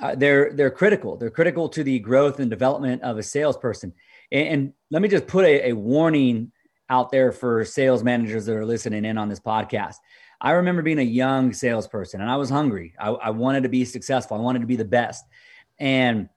[0.00, 1.16] Uh, they're they're critical.
[1.16, 3.92] They're critical to the growth and development of a salesperson.
[4.32, 6.52] And, and let me just put a, a warning
[6.88, 9.96] out there for sales managers that are listening in on this podcast.
[10.40, 12.94] I remember being a young salesperson and I was hungry.
[12.98, 14.36] I, I wanted to be successful.
[14.36, 15.24] I wanted to be the best.
[15.80, 16.28] And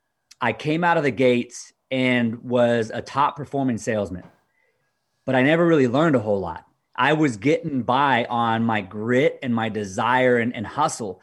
[0.42, 4.24] I came out of the gates and was a top performing salesman
[5.26, 6.66] but I never really learned a whole lot.
[6.96, 11.22] I was getting by on my grit and my desire and, and hustle.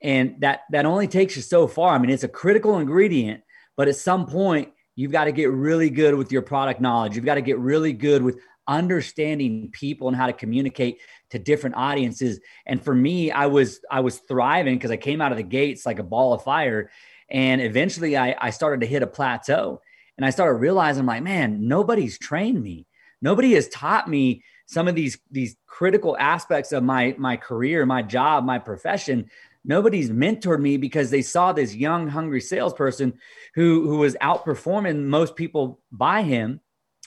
[0.00, 1.94] And that that only takes you so far.
[1.94, 3.42] I mean, it's a critical ingredient,
[3.74, 7.14] but at some point You've got to get really good with your product knowledge.
[7.14, 10.98] You've got to get really good with understanding people and how to communicate
[11.30, 12.40] to different audiences.
[12.66, 15.86] And for me, I was I was thriving because I came out of the gates
[15.86, 16.90] like a ball of fire.
[17.30, 19.80] And eventually I, I started to hit a plateau.
[20.16, 22.86] And I started realizing, like, man, nobody's trained me.
[23.22, 28.02] Nobody has taught me some of these these critical aspects of my my career, my
[28.02, 29.30] job, my profession
[29.68, 33.18] nobody's mentored me because they saw this young, hungry salesperson
[33.54, 36.60] who who was outperforming most people by him.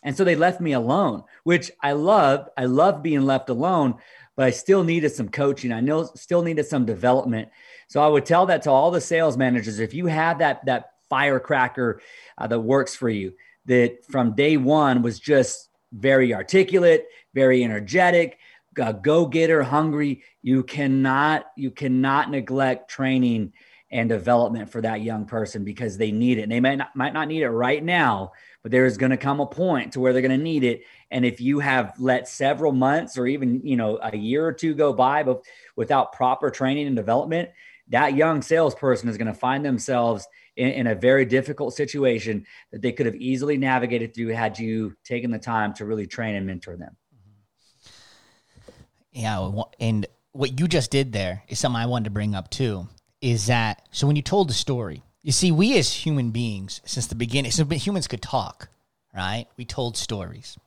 [0.03, 2.47] And so they left me alone, which I love.
[2.57, 3.95] I love being left alone,
[4.35, 5.71] but I still needed some coaching.
[5.71, 7.49] I know still needed some development.
[7.91, 9.79] So I would tell that to all the sales managers.
[9.79, 12.01] If you have that that firecracker
[12.37, 13.33] uh, that works for you,
[13.65, 18.39] that from day one was just very articulate, very energetic,
[18.73, 20.23] go-getter, hungry.
[20.41, 23.51] You cannot you cannot neglect training
[23.91, 26.43] and development for that young person because they need it.
[26.43, 28.31] And they might not, might not need it right now,
[28.63, 30.83] but there is going to come a point to where they're going to need it.
[31.11, 34.75] And if you have let several months or even you know a year or two
[34.75, 35.43] go by, but
[35.75, 37.49] without proper training and development,
[37.91, 42.81] that young salesperson is going to find themselves in, in, a very difficult situation that
[42.81, 46.47] they could have easily navigated through had you taken the time to really train and
[46.47, 46.95] mentor them.
[47.13, 48.71] Mm-hmm.
[49.11, 52.87] Yeah, and what you just did there is something I wanted to bring up too.
[53.21, 54.07] Is that so?
[54.07, 57.85] When you told the story, you see, we as human beings, since the beginning, since
[57.85, 58.69] humans could talk,
[59.15, 59.45] right?
[59.57, 60.57] We told stories,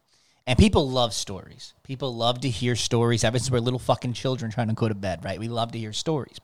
[0.46, 1.74] and people love stories.
[1.82, 3.24] People love to hear stories.
[3.24, 5.40] Ever since we're little fucking children trying to go to bed, right?
[5.40, 6.38] We love to hear stories.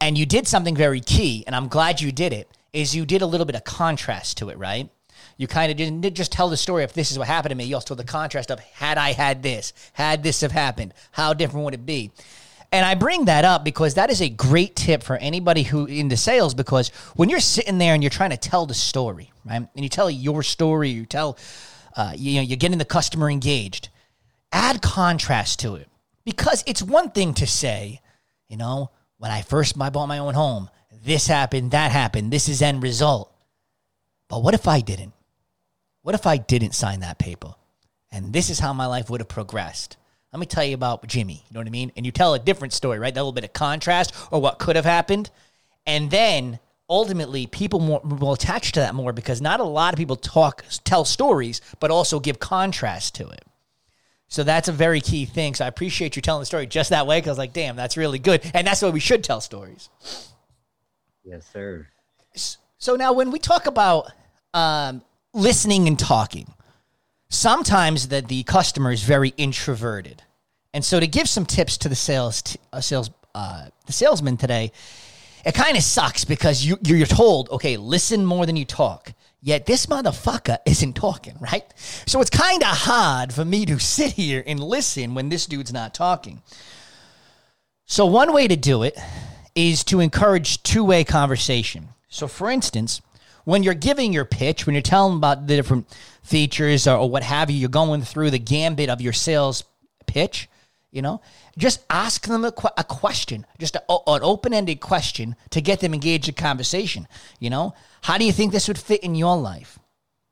[0.00, 2.48] And you did something very key, and I'm glad you did it.
[2.72, 4.88] Is you did a little bit of contrast to it, right?
[5.36, 7.64] You kind of didn't just tell the story if this is what happened to me.
[7.64, 11.34] You also told the contrast of had I had this, had this have happened, how
[11.34, 12.12] different would it be?
[12.72, 16.16] And I bring that up because that is a great tip for anybody who into
[16.16, 19.66] sales because when you're sitting there and you're trying to tell the story, right?
[19.74, 21.36] And you tell your story, you tell,
[21.96, 23.88] uh, you know, you're getting the customer engaged.
[24.52, 25.88] Add contrast to it
[26.24, 28.00] because it's one thing to say,
[28.48, 30.70] you know, when I first bought my own home,
[31.04, 33.30] this happened, that happened, this is end result.
[34.28, 35.12] But what if I didn't?
[36.00, 37.54] What if I didn't sign that paper?
[38.10, 39.98] And this is how my life would have progressed.
[40.32, 41.44] Let me tell you about Jimmy.
[41.46, 41.92] You know what I mean?
[41.96, 43.12] And you tell a different story, right?
[43.12, 45.28] That little bit of contrast or what could have happened.
[45.84, 49.98] And then ultimately people more, will attach to that more because not a lot of
[49.98, 53.44] people talk tell stories but also give contrast to it
[54.30, 57.06] so that's a very key thing so i appreciate you telling the story just that
[57.06, 59.90] way because like damn that's really good and that's why we should tell stories
[61.24, 61.86] yes sir
[62.78, 64.10] so now when we talk about
[64.54, 66.52] um, listening and talking.
[67.28, 70.22] Sometimes that the customer is very introverted,
[70.74, 74.36] and so to give some tips to the sales t- uh, sales uh, the salesman
[74.36, 74.72] today,
[75.44, 79.12] it kind of sucks because you you're told okay listen more than you talk.
[79.42, 81.64] Yet this motherfucker isn't talking, right?
[82.06, 85.72] So it's kind of hard for me to sit here and listen when this dude's
[85.72, 86.42] not talking.
[87.86, 88.98] So one way to do it
[89.54, 91.88] is to encourage two-way conversation.
[92.08, 93.00] So for instance,
[93.44, 95.88] when you're giving your pitch, when you're telling about the different
[96.22, 99.64] features or, or what have you, you're going through the gambit of your sales
[100.06, 100.49] pitch,
[100.90, 101.20] you know,
[101.56, 105.94] just ask them a, a question, just a, an open ended question to get them
[105.94, 107.06] engaged in conversation.
[107.38, 109.78] You know, how do you think this would fit in your life?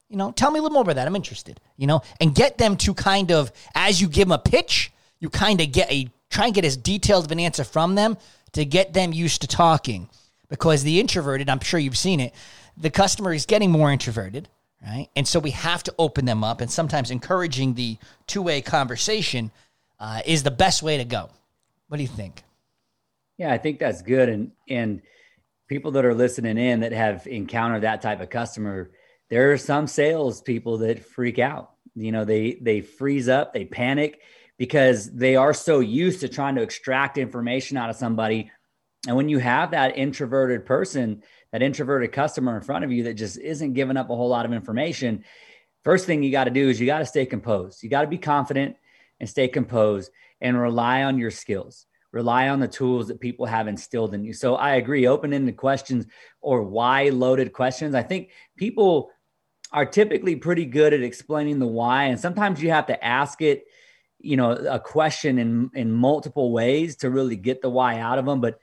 [0.08, 1.06] You know, tell me a little more about that.
[1.06, 4.38] I'm interested, you know, and get them to kind of, as you give them a
[4.38, 4.90] pitch,
[5.20, 8.16] you kind of get a, try and get as detailed of an answer from them
[8.52, 10.08] to get them used to talking.
[10.48, 12.34] Because the introverted, I'm sure you've seen it,
[12.76, 14.48] the customer is getting more introverted,
[14.82, 15.08] right?
[15.14, 19.50] And so we have to open them up, and sometimes encouraging the two way conversation
[20.00, 21.30] uh, is the best way to go.
[21.88, 22.42] What do you think?
[23.36, 24.28] Yeah, I think that's good.
[24.28, 25.02] And and
[25.68, 28.90] people that are listening in that have encountered that type of customer,
[29.28, 31.72] there are some sales people that freak out.
[31.94, 34.20] You know, they they freeze up, they panic
[34.58, 38.50] because they are so used to trying to extract information out of somebody.
[39.06, 43.14] And when you have that introverted person, that introverted customer in front of you that
[43.14, 45.24] just isn't giving up a whole lot of information,
[45.84, 47.82] first thing you got to do is you got to stay composed.
[47.82, 48.76] You got to be confident
[49.20, 51.86] and stay composed and rely on your skills.
[52.12, 54.32] Rely on the tools that people have instilled in you.
[54.32, 56.06] So I agree, open ended questions
[56.40, 57.94] or why loaded questions.
[57.94, 59.10] I think people
[59.72, 62.04] are typically pretty good at explaining the why.
[62.04, 63.64] And sometimes you have to ask it,
[64.18, 68.24] you know, a question in, in multiple ways to really get the why out of
[68.24, 68.40] them.
[68.40, 68.58] But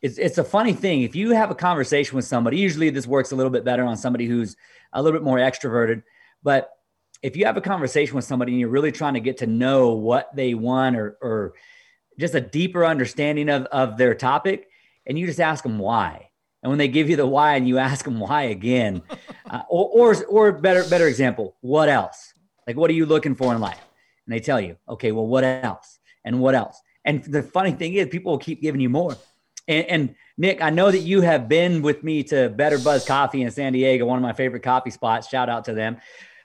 [0.00, 1.02] it's it's a funny thing.
[1.02, 3.96] If you have a conversation with somebody, usually this works a little bit better on
[3.96, 4.54] somebody who's
[4.92, 6.02] a little bit more extroverted.
[6.42, 6.70] But
[7.24, 9.94] if you have a conversation with somebody and you're really trying to get to know
[9.94, 11.54] what they want or or
[12.20, 14.68] just a deeper understanding of, of their topic,
[15.06, 16.28] and you just ask them why.
[16.62, 19.02] And when they give you the why and you ask them why again,
[19.50, 22.34] uh, or, or, or better, better example, what else?
[22.66, 23.80] Like, what are you looking for in life?
[24.26, 25.98] And they tell you, okay, well, what else?
[26.24, 26.80] And what else?
[27.04, 29.16] And the funny thing is, people will keep giving you more.
[29.66, 33.42] And, and, Nick, I know that you have been with me to Better Buzz Coffee
[33.42, 35.28] in San Diego, one of my favorite coffee spots.
[35.28, 35.98] Shout out to them.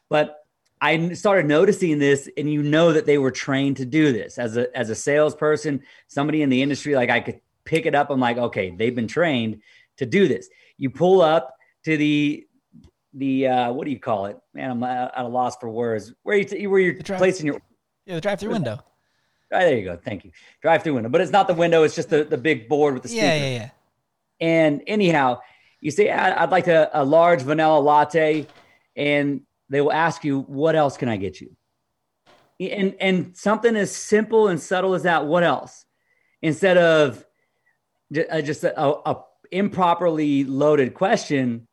[0.10, 0.38] But
[0.82, 4.56] I started noticing this, and you know that they were trained to do this as
[4.56, 6.96] a as a salesperson, somebody in the industry.
[6.96, 8.10] Like I could pick it up.
[8.10, 9.62] I'm like, okay, they've been trained
[9.98, 10.50] to do this.
[10.78, 12.48] You pull up to the
[13.14, 14.38] the uh, what do you call it?
[14.54, 16.14] Man, I'm at a loss for words.
[16.24, 17.62] Where you t- where you're placing your
[18.06, 18.80] yeah the drive through window.
[19.52, 19.98] Right, there you go.
[19.98, 20.32] Thank you.
[20.62, 21.84] Drive through window, but it's not the window.
[21.84, 23.26] It's just the, the big board with the speaker.
[23.26, 23.70] Yeah, yeah, yeah.
[24.40, 25.40] And anyhow,
[25.82, 28.46] you say I'd like a, a large vanilla latte,
[28.96, 31.56] and they will ask you, "What else can I get you?"
[32.60, 35.26] And and something as simple and subtle as that.
[35.26, 35.86] What else?
[36.42, 37.26] Instead of
[38.12, 41.68] just uh, a, a improperly loaded question,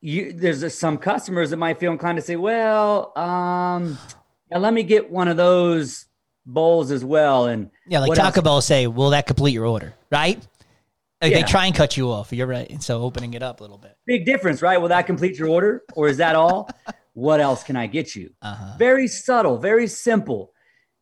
[0.00, 3.98] you there's some customers that might feel inclined to say, "Well, um,
[4.50, 6.06] yeah, let me get one of those
[6.46, 8.42] bowls as well." And yeah, like Taco?
[8.42, 10.46] Bell say, "Will that complete your order?" Right?
[11.20, 11.38] Like yeah.
[11.38, 12.32] They try and cut you off.
[12.32, 12.68] You're right.
[12.70, 13.96] And so opening it up a little bit.
[14.06, 14.80] Big difference, right?
[14.80, 16.70] Will that complete your order, or is that all?
[17.14, 18.30] what else can I get you?
[18.40, 18.74] Uh-huh.
[18.78, 20.52] Very subtle, very simple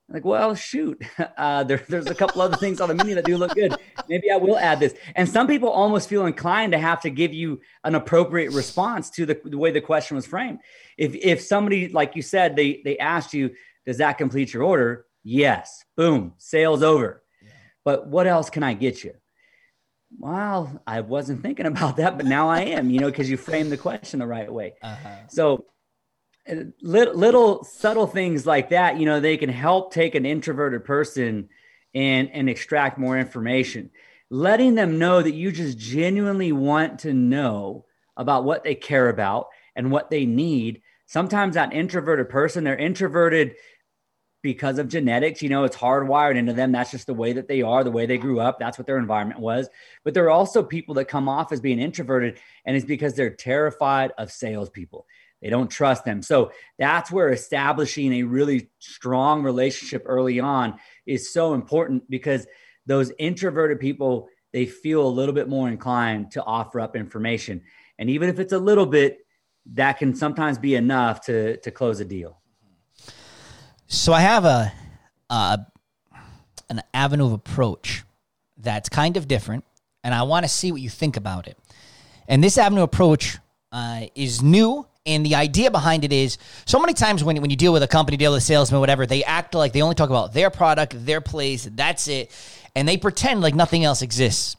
[0.08, 1.02] like, well, shoot,
[1.36, 3.74] uh, there, there's a couple other things on the menu that do look good.
[4.08, 4.94] Maybe I will add this.
[5.16, 9.26] And some people almost feel inclined to have to give you an appropriate response to
[9.26, 10.60] the, the way the question was framed.
[10.96, 13.50] If if somebody, like you said, they they asked you,
[13.84, 15.06] does that complete your order?
[15.24, 15.84] Yes.
[15.96, 17.24] Boom, sales over.
[17.42, 17.50] Yeah.
[17.84, 19.12] But what else can I get you?
[20.18, 22.90] Well, I wasn't thinking about that, but now I am.
[22.90, 24.74] You know, because you framed the question the right way.
[24.82, 25.08] Uh-huh.
[25.28, 25.66] So
[26.82, 31.48] little, little subtle things like that, you know, they can help take an introverted person
[31.94, 33.90] and and extract more information.
[34.28, 37.84] Letting them know that you just genuinely want to know
[38.16, 40.82] about what they care about and what they need.
[41.06, 43.54] Sometimes that introverted person, they're introverted
[44.46, 45.42] because of genetics.
[45.42, 46.70] You know, it's hardwired into them.
[46.70, 48.60] That's just the way that they are, the way they grew up.
[48.60, 49.68] That's what their environment was.
[50.04, 53.34] But there are also people that come off as being introverted, and it's because they're
[53.34, 55.04] terrified of salespeople.
[55.42, 56.22] They don't trust them.
[56.22, 62.46] So that's where establishing a really strong relationship early on is so important because
[62.86, 67.62] those introverted people, they feel a little bit more inclined to offer up information.
[67.98, 69.18] And even if it's a little bit,
[69.72, 72.40] that can sometimes be enough to, to close a deal.
[73.88, 74.72] So I have a,
[75.30, 75.58] uh,
[76.68, 78.02] an avenue of approach
[78.58, 79.64] that's kind of different,
[80.02, 81.56] and I want to see what you think about it.
[82.28, 83.38] And this avenue approach
[83.70, 87.56] uh, is new and the idea behind it is so many times when, when you
[87.56, 90.10] deal with a company, deal with a salesman, whatever, they act like they only talk
[90.10, 92.30] about their product, their place, that's it.
[92.74, 94.56] And they pretend like nothing else exists.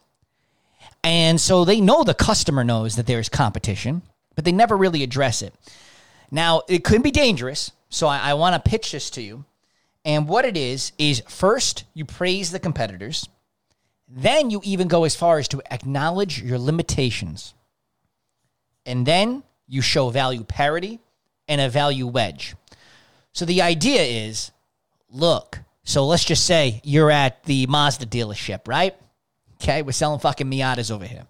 [1.03, 4.01] And so they know the customer knows that there's competition,
[4.35, 5.53] but they never really address it.
[6.31, 7.71] Now, it could be dangerous.
[7.89, 9.45] So I, I want to pitch this to you.
[10.05, 13.27] And what it is, is first, you praise the competitors.
[14.07, 17.53] Then you even go as far as to acknowledge your limitations.
[18.85, 20.99] And then you show value parity
[21.47, 22.55] and a value wedge.
[23.33, 24.51] So the idea is
[25.11, 28.95] look, so let's just say you're at the Mazda dealership, right?
[29.61, 31.23] Okay, we're selling fucking Miatas over here.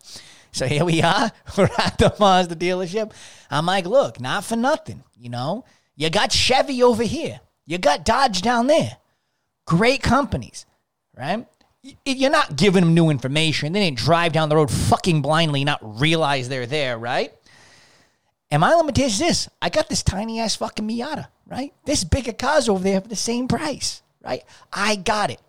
[0.51, 1.31] So here we are.
[1.57, 3.11] We're at the Mazda dealership.
[3.51, 5.65] I'm like, look, not for nothing, you know?
[5.97, 7.41] You got Chevy over here.
[7.65, 8.97] You got Dodge down there.
[9.65, 10.65] Great companies,
[11.17, 11.45] right?
[12.05, 13.73] You're not giving them new information.
[13.73, 17.33] They didn't drive down the road fucking blindly, not realize they're there, right?
[18.49, 21.73] And my limitation is this I got this tiny ass fucking Miata, right?
[21.85, 24.43] This bigger car's over there for the same price, right?
[24.71, 25.41] I got it.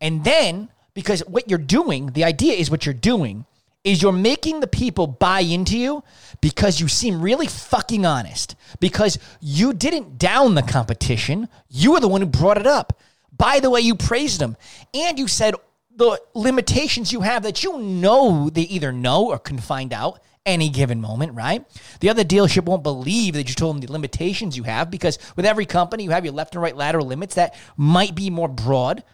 [0.00, 3.44] And then, because what you're doing, the idea is what you're doing,
[3.84, 6.02] is you're making the people buy into you
[6.40, 8.56] because you seem really fucking honest.
[8.80, 12.98] Because you didn't down the competition, you were the one who brought it up.
[13.36, 14.56] By the way, you praised them.
[14.94, 15.54] And you said
[15.94, 20.68] the limitations you have that you know they either know or can find out any
[20.68, 21.64] given moment, right?
[22.00, 25.46] The other dealership won't believe that you told them the limitations you have because with
[25.46, 29.04] every company, you have your left and right lateral limits that might be more broad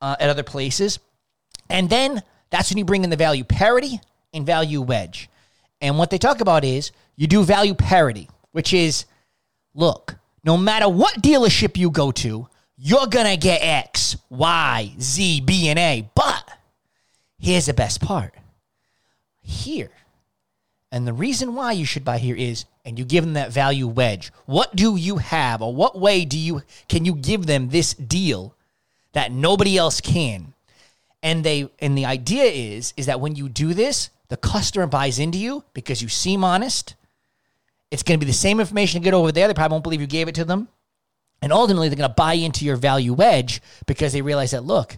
[0.00, 0.98] uh, at other places.
[1.68, 4.00] And then that's when you bring in the value parity
[4.36, 5.28] and value wedge.
[5.80, 9.04] And what they talk about is you do value parity, which is
[9.74, 15.40] look, no matter what dealership you go to, you're going to get X, Y, Z,
[15.40, 16.08] B, and A.
[16.14, 16.50] But
[17.38, 18.34] here's the best part.
[19.40, 19.90] Here,
[20.92, 23.86] and the reason why you should buy here is, and you give them that value
[23.86, 24.32] wedge.
[24.46, 28.54] What do you have, or what way do you can you give them this deal
[29.12, 30.54] that nobody else can?
[31.22, 35.18] And they and the idea is is that when you do this, the customer buys
[35.18, 36.94] into you because you seem honest.
[37.90, 39.48] It's going to be the same information to get over there.
[39.48, 40.68] They probably won't believe you gave it to them.
[41.42, 44.96] And ultimately, they're going to buy into your value wedge because they realize that, look,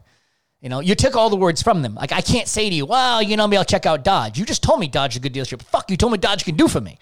[0.60, 1.94] you know, you took all the words from them.
[1.94, 4.38] Like, I can't say to you, well, you know me, I'll check out Dodge.
[4.38, 5.62] You just told me Dodge is a good dealership.
[5.62, 6.98] Fuck, you told me Dodge can do for me.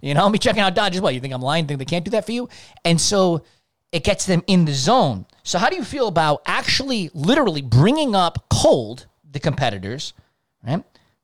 [0.00, 1.12] You know, me checking out Dodge as well.
[1.12, 1.66] You think I'm lying?
[1.66, 2.48] Think they can't do that for you?
[2.84, 3.44] And so
[3.92, 5.26] it gets them in the zone.
[5.44, 10.12] So, how do you feel about actually literally bringing up cold the competitors,
[10.66, 10.82] right?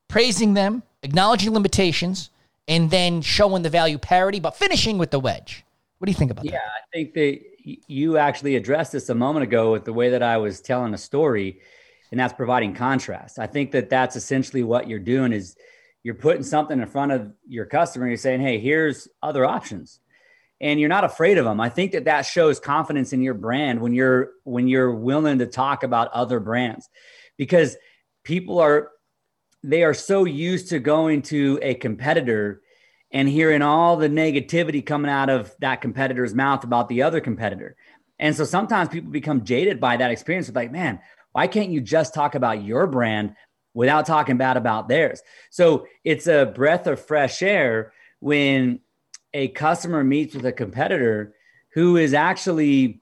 [0.08, 2.30] Praising them, acknowledging limitations,
[2.66, 5.64] and then showing the value parity, but finishing with the wedge.
[5.98, 6.56] What do you think about yeah, that?
[6.56, 7.40] Yeah, I think that
[7.86, 10.98] you actually addressed this a moment ago with the way that I was telling a
[10.98, 11.60] story,
[12.10, 13.38] and that's providing contrast.
[13.38, 15.56] I think that that's essentially what you're doing is
[16.02, 18.06] you're putting something in front of your customer.
[18.06, 20.00] And you're saying, "Hey, here's other options,"
[20.60, 21.60] and you're not afraid of them.
[21.60, 25.46] I think that that shows confidence in your brand when you're when you're willing to
[25.46, 26.88] talk about other brands,
[27.36, 27.76] because
[28.24, 28.90] people are
[29.62, 32.62] they are so used to going to a competitor
[33.10, 37.76] and hearing all the negativity coming out of that competitor's mouth about the other competitor.
[38.18, 40.48] And so sometimes people become jaded by that experience.
[40.48, 41.00] It's like, man,
[41.32, 43.34] why can't you just talk about your brand
[43.74, 45.22] without talking bad about theirs?
[45.50, 48.80] So it's a breath of fresh air when
[49.32, 51.34] a customer meets with a competitor
[51.74, 53.00] who is actually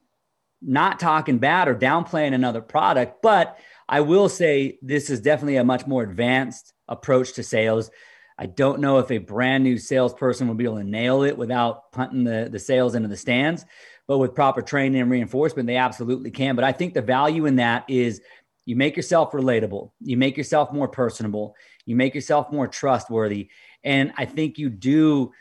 [0.61, 3.21] not talking bad or downplaying another product.
[3.21, 3.57] But
[3.89, 7.89] I will say this is definitely a much more advanced approach to sales.
[8.37, 11.91] I don't know if a brand new salesperson will be able to nail it without
[11.91, 13.65] punting the, the sales into the stands,
[14.07, 16.55] but with proper training and reinforcement, they absolutely can.
[16.55, 18.21] But I think the value in that is
[18.65, 23.49] you make yourself relatable, you make yourself more personable, you make yourself more trustworthy.
[23.83, 25.31] And I think you do,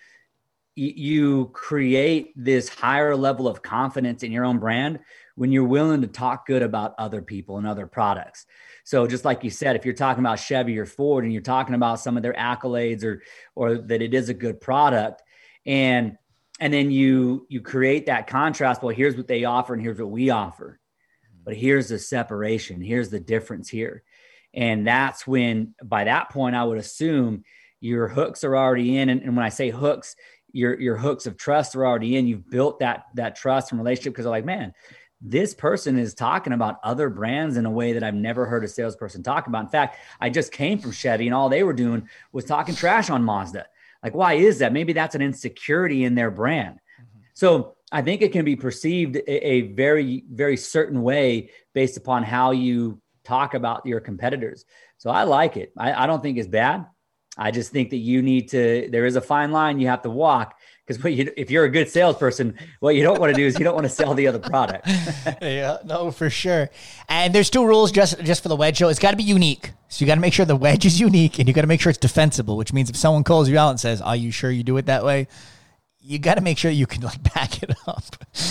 [0.77, 5.01] you create this higher level of confidence in your own brand
[5.37, 8.47] when you're willing to talk good about other people and other products.
[8.85, 11.75] So just like you said, if you're talking about Chevy or Ford and you're talking
[11.75, 13.23] about some of their accolades or
[13.55, 15.23] or that it is a good product
[15.65, 16.17] and
[16.59, 20.11] and then you you create that contrast, well here's what they offer and here's what
[20.11, 20.81] we offer.
[21.45, 24.03] But here's the separation, here's the difference here.
[24.55, 27.45] And that's when by that point I would assume
[27.81, 30.17] your hooks are already in and, and when I say hooks,
[30.53, 32.27] your your hooks of trust are already in.
[32.27, 34.73] You've built that that trust and relationship because they're like, man,
[35.21, 38.69] this person is talking about other brands in a way that I've never heard a
[38.69, 39.65] salesperson talk about.
[39.65, 43.09] In fact, I just came from Chevy and all they were doing was talking trash
[43.11, 43.67] on Mazda.
[44.03, 44.73] Like, why is that?
[44.73, 46.75] Maybe that's an insecurity in their brand.
[46.75, 47.21] Mm-hmm.
[47.35, 52.23] So I think it can be perceived a, a very, very certain way based upon
[52.23, 54.65] how you talk about your competitors.
[54.99, 55.73] So I like it.
[55.77, 56.87] I, I don't think it's bad.
[57.37, 60.11] I just think that you need to, there is a fine line you have to
[60.11, 60.57] walk
[60.87, 63.65] because you, if you're a good salesperson, what you don't want to do is you
[63.65, 64.87] don't want to sell the other product.
[65.43, 66.71] yeah, no, for sure.
[67.09, 68.89] And there's two rules just just for the wedge show.
[68.89, 69.73] It's got to be unique.
[69.89, 71.81] So you got to make sure the wedge is unique, and you got to make
[71.81, 72.57] sure it's defensible.
[72.57, 74.87] Which means if someone calls you out and says, "Are you sure you do it
[74.87, 75.27] that way?"
[76.01, 78.05] You got to make sure you can like back it up.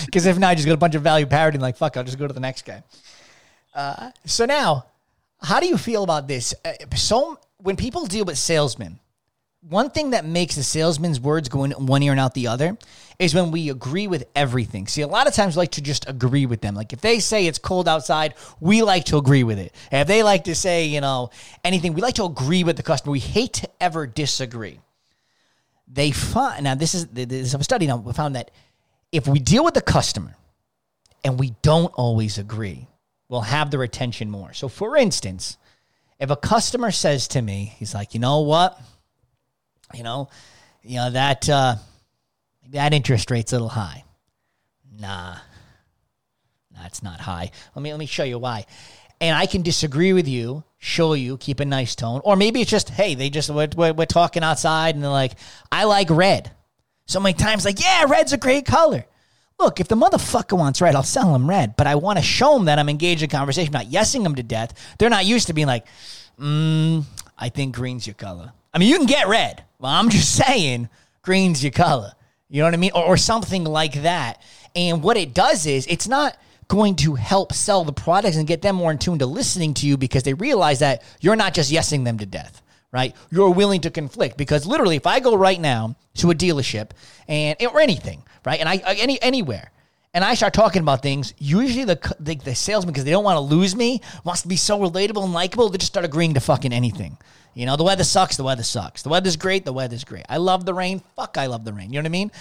[0.06, 2.04] Because if not, you just got a bunch of value parity and like, fuck, I'll
[2.04, 2.84] just go to the next guy.
[3.74, 4.88] Uh, so now,
[5.42, 6.54] how do you feel about this?
[6.66, 9.00] Uh, so when people deal with salesmen
[9.68, 12.78] one thing that makes the salesman's words go in one ear and out the other
[13.18, 14.86] is when we agree with everything.
[14.86, 16.76] See, a lot of times we like to just agree with them.
[16.76, 19.74] Like if they say it's cold outside, we like to agree with it.
[19.90, 21.32] And if they like to say, you know,
[21.64, 23.12] anything, we like to agree with the customer.
[23.12, 24.80] We hate to ever disagree.
[25.88, 28.52] They find now this is this is a study now we found that
[29.12, 30.36] if we deal with the customer
[31.24, 32.88] and we don't always agree,
[33.30, 34.54] we'll have the retention more.
[34.54, 35.58] So for instance,
[36.20, 38.80] if a customer says to me, he's like, you know what?
[39.94, 40.30] you know,
[40.84, 41.76] you know that uh,
[42.70, 44.04] that interest rate's a little high.
[45.00, 45.38] Nah,
[46.72, 47.52] that's not high.
[47.76, 48.66] Let me let me show you why.
[49.22, 52.72] And I can disagree with you, show you, keep a nice tone, or maybe it's
[52.72, 55.34] just hey, they just we're, we're, we're talking outside and they're like,
[55.72, 56.52] I like red.
[57.08, 59.06] So many times, like, yeah, red's a great color.
[59.60, 61.76] Look, if the motherfucker wants red, I'll sell him red.
[61.76, 64.44] But I want to show him that I'm engaged in conversation, not yesing them to
[64.44, 64.74] death.
[65.00, 65.86] They're not used to being like,
[66.40, 67.04] mm,
[67.38, 68.52] I think green's your color.
[68.74, 69.64] I mean, you can get red.
[69.80, 70.90] Well, I'm just saying,
[71.22, 72.12] green's your color.
[72.50, 72.92] You know what I mean?
[72.94, 74.42] Or, or something like that.
[74.76, 76.38] And what it does is it's not
[76.68, 79.88] going to help sell the products and get them more in tune to listening to
[79.88, 82.62] you because they realize that you're not just yesing them to death,
[82.96, 83.14] right?
[83.30, 86.92] You're willing to conflict because literally, if I go right now to a dealership
[87.28, 89.70] and or anything, right, and I any anywhere,
[90.14, 93.36] and I start talking about things, usually the the, the salesman because they don't want
[93.36, 96.40] to lose me wants to be so relatable and likable, they just start agreeing to
[96.40, 97.18] fucking anything.
[97.54, 99.02] You know, the weather sucks, the weather sucks.
[99.02, 100.26] The weather's great, the weather's great.
[100.30, 101.92] I love the rain, fuck, I love the rain.
[101.92, 102.32] You know what I mean?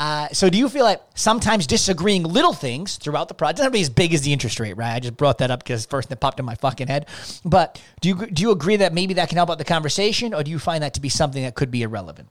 [0.00, 3.72] Uh, so do you feel like sometimes disagreeing little things throughout the project doesn't have
[3.72, 4.94] to be as big as the interest rate, right?
[4.94, 7.06] I just brought that up because first it popped in my fucking head.
[7.44, 10.42] But do you do you agree that maybe that can help out the conversation, or
[10.42, 12.30] do you find that to be something that could be irrelevant?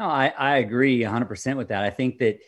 [0.00, 1.84] No, I, I agree 100% with that.
[1.84, 2.38] I think that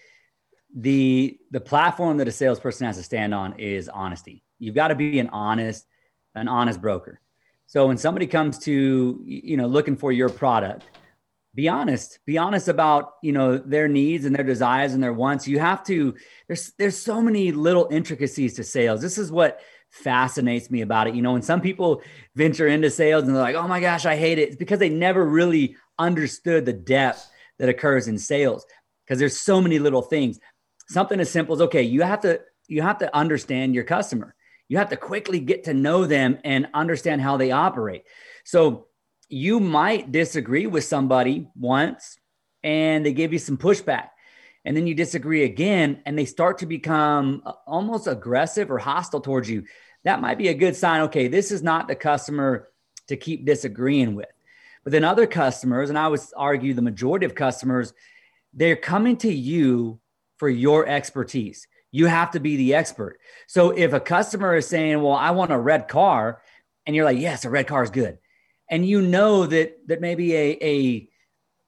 [0.74, 4.43] the the platform that a salesperson has to stand on is honesty.
[4.59, 5.84] You've got to be an honest
[6.34, 7.20] an honest broker.
[7.66, 10.86] So when somebody comes to you know looking for your product,
[11.55, 12.21] be honest.
[12.27, 15.49] Be honest about you know their needs and their desires and their wants.
[15.49, 16.15] You have to.
[16.47, 19.01] There's there's so many little intricacies to sales.
[19.01, 21.15] This is what fascinates me about it.
[21.15, 22.03] You know, when some people
[22.37, 24.89] venture into sales and they're like, "Oh my gosh, I hate it," it's because they
[24.89, 27.29] never really understood the depth
[27.59, 28.65] that occurs in sales
[29.05, 30.41] because there's so many little things
[30.89, 34.35] something as simple as okay you have to you have to understand your customer
[34.69, 38.03] you have to quickly get to know them and understand how they operate
[38.45, 38.87] so
[39.31, 42.18] you might disagree with somebody once
[42.62, 44.11] and they give you some pushback
[44.64, 49.20] and then you disagree again and they start to become uh, almost aggressive or hostile
[49.20, 49.64] towards you
[50.05, 52.68] that might be a good sign okay this is not the customer
[53.07, 54.28] to keep disagreeing with
[54.85, 57.95] but then other customers and i would argue the majority of customers
[58.53, 60.01] they're coming to you
[60.39, 61.66] for your expertise.
[61.93, 63.18] You have to be the expert.
[63.47, 66.41] So if a customer is saying, "Well, I want a red car,"
[66.87, 68.18] and you're like, "Yes, a red car is good,"
[68.71, 71.09] and you know that that maybe a a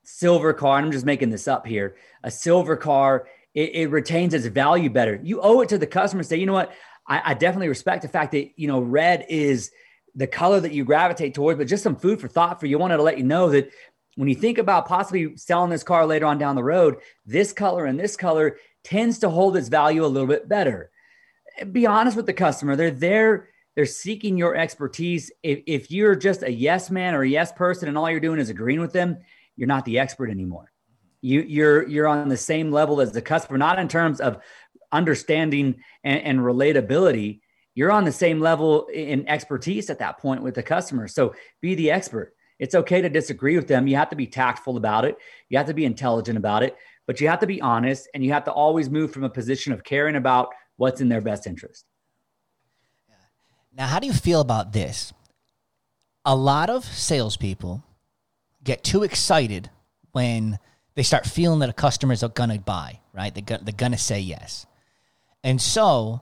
[0.04, 4.46] silver car, I'm just making this up here, a silver car, it, it retains its
[4.46, 5.20] value better.
[5.22, 6.72] You owe it to the customer to say, you know what,
[7.06, 9.70] I, I definitely respect the fact that you know red is
[10.14, 12.78] the color that you gravitate towards, but just some food for thought for you.
[12.78, 13.70] Wanted to let you know that
[14.16, 17.86] when you think about possibly selling this car later on down the road, this color
[17.86, 20.90] and this color tends to hold its value a little bit better.
[21.70, 22.76] Be honest with the customer.
[22.76, 25.30] They're there, they're seeking your expertise.
[25.42, 28.38] If, if you're just a yes man or a yes person and all you're doing
[28.38, 29.18] is agreeing with them,
[29.56, 30.72] you're not the expert anymore.
[31.20, 34.38] You, you're you're on the same level as the customer, not in terms of
[34.90, 37.40] understanding and, and relatability.
[37.74, 41.08] You're on the same level in expertise at that point with the customer.
[41.08, 43.88] So be the expert it's okay to disagree with them.
[43.88, 45.16] You have to be tactful about it.
[45.48, 46.76] You have to be intelligent about it,
[47.08, 49.72] but you have to be honest and you have to always move from a position
[49.72, 51.84] of caring about what's in their best interest.
[53.74, 55.12] Now, how do you feel about this?
[56.24, 57.82] A lot of salespeople
[58.62, 59.70] get too excited
[60.12, 60.58] when
[60.94, 63.34] they start feeling that a customers are gonna buy, right?
[63.34, 64.66] They're, they're gonna say yes.
[65.42, 66.20] And so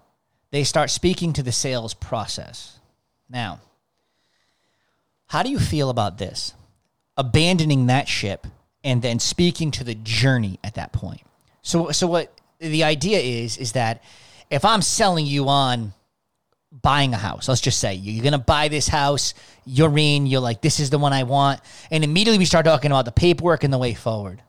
[0.51, 2.79] they start speaking to the sales process.
[3.29, 3.61] Now,
[5.27, 6.55] how do you feel about this?
[7.17, 8.47] Abandoning that ship
[8.83, 11.21] and then speaking to the journey at that point.
[11.63, 14.03] So so what the idea is is that
[14.51, 15.93] if I'm selling you on
[16.73, 20.41] buying a house, let's just say you're going to buy this house, you're in, you're
[20.41, 21.61] like this is the one I want,
[21.91, 24.43] and immediately we start talking about the paperwork and the way forward.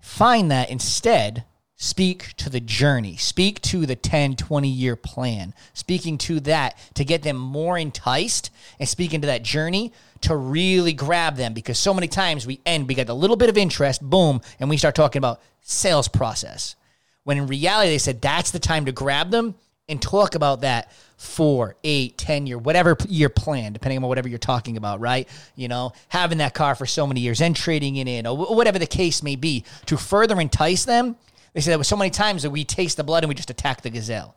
[0.00, 1.44] Find that instead
[1.76, 3.16] speak to the journey.
[3.16, 5.52] Speak to the 10 20 year plan.
[5.74, 9.92] Speaking to that to get them more enticed and speaking to that journey
[10.22, 13.48] to really grab them because so many times we end we get a little bit
[13.48, 16.76] of interest boom and we start talking about sales process.
[17.24, 19.56] When in reality they said that's the time to grab them
[19.88, 24.38] and talk about that four, eight, ten year, whatever year plan, depending on whatever you're
[24.38, 25.28] talking about, right?
[25.56, 28.78] You know, having that car for so many years and trading it in, or whatever
[28.78, 31.16] the case may be, to further entice them
[31.52, 33.50] they say that was so many times that we taste the blood and we just
[33.50, 34.34] attack the gazelle.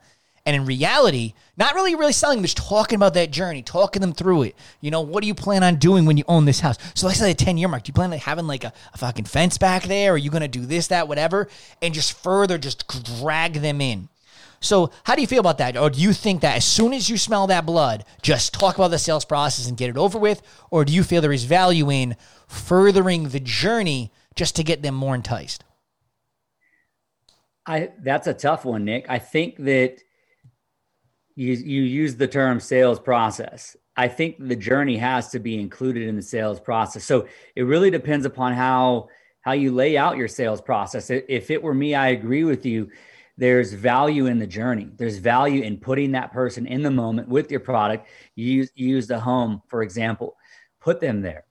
[0.48, 4.44] And in reality, not really, really selling, just talking about that journey, talking them through
[4.44, 4.56] it.
[4.80, 6.78] You know, what do you plan on doing when you own this house?
[6.94, 7.84] So let's say the 10 year mark.
[7.84, 10.14] Do you plan on having like a, a fucking fence back there?
[10.14, 11.48] Are you going to do this, that, whatever?
[11.82, 12.88] And just further just
[13.20, 14.10] drag them in.
[14.66, 15.78] So, how do you feel about that?
[15.78, 18.90] Or do you think that as soon as you smell that blood, just talk about
[18.90, 20.42] the sales process and get it over with?
[20.72, 22.16] Or do you feel there is value in
[22.48, 25.64] furthering the journey just to get them more enticed?
[27.66, 29.06] I that's a tough one, Nick.
[29.10, 30.00] I think that
[31.36, 33.76] you you use the term sales process.
[33.98, 37.04] I think the journey has to be included in the sales process.
[37.06, 39.10] So it really depends upon how
[39.42, 41.10] how you lay out your sales process.
[41.10, 42.90] If it were me, I agree with you.
[43.38, 44.90] There's value in the journey.
[44.96, 48.08] There's value in putting that person in the moment with your product.
[48.36, 50.38] You use, use the home, for example.
[50.80, 51.46] Put them there.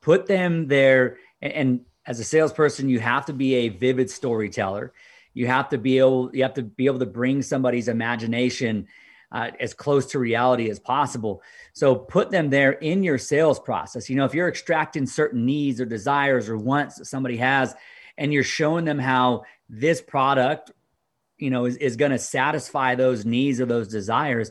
[0.00, 1.18] Put them there.
[1.42, 4.92] And, and as a salesperson, you have to be a vivid storyteller
[5.34, 8.86] you have to be able you have to be able to bring somebody's imagination
[9.32, 14.08] uh, as close to reality as possible so put them there in your sales process
[14.08, 17.74] you know if you're extracting certain needs or desires or wants that somebody has
[18.16, 20.70] and you're showing them how this product
[21.38, 24.50] you know is, is going to satisfy those needs or those desires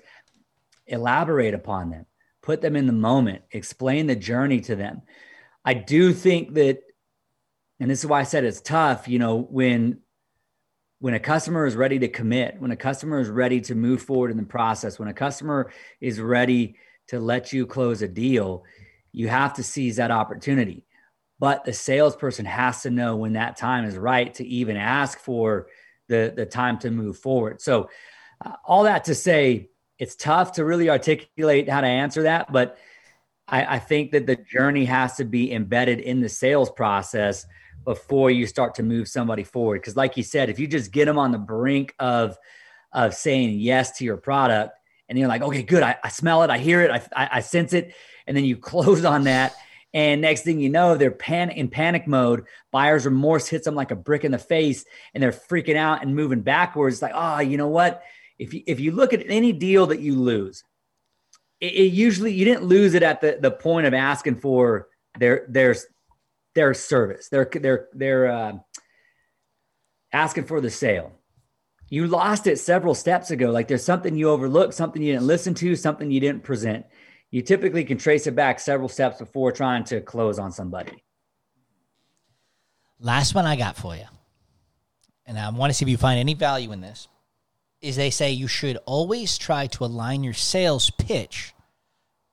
[0.88, 2.06] elaborate upon them
[2.42, 5.02] put them in the moment explain the journey to them
[5.66, 6.80] i do think that
[7.84, 10.00] and this is why I said it's tough, you know, when
[11.00, 14.32] when a customer is ready to commit, when a customer is ready to move forward
[14.32, 15.70] in the process, when a customer
[16.00, 16.78] is ready
[17.10, 18.64] to let you close a deal,
[19.12, 20.86] you have to seize that opportunity.
[21.40, 25.68] But the salesperson has to know when that time is right to even ask for
[26.14, 27.62] the, the time to move forward.
[27.62, 27.90] So,
[28.46, 32.78] uh, all that to say, it's tough to really articulate how to answer that, but
[33.48, 37.46] I, I think that the journey has to be embedded in the sales process
[37.84, 39.82] before you start to move somebody forward.
[39.82, 42.38] Because, like you said, if you just get them on the brink of
[42.92, 44.78] of saying yes to your product,
[45.10, 47.40] and you're like, okay, good, I, I smell it, I hear it, I, I, I,
[47.40, 47.96] sense it,
[48.28, 49.56] and then you close on that,
[49.94, 52.46] and next thing you know, they're pan in panic mode.
[52.72, 56.16] Buyer's remorse hits them like a brick in the face, and they're freaking out and
[56.16, 57.02] moving backwards.
[57.02, 58.02] Like, oh, you know what?
[58.40, 60.64] If you if you look at any deal that you lose,
[61.60, 64.88] it, it usually you didn't lose it at the the point of asking for
[65.20, 65.76] their their
[66.56, 67.30] their service.
[67.30, 68.54] They're they're they're uh,
[70.12, 71.14] asking for the sale.
[71.90, 73.52] You lost it several steps ago.
[73.52, 76.88] Like there's something you overlooked, something you didn't listen to, something you didn't present.
[77.34, 81.04] You typically can trace it back several steps before trying to close on somebody.
[83.00, 84.06] Last one I got for you,
[85.26, 87.08] and I want to see if you find any value in this,
[87.82, 91.56] is they say you should always try to align your sales pitch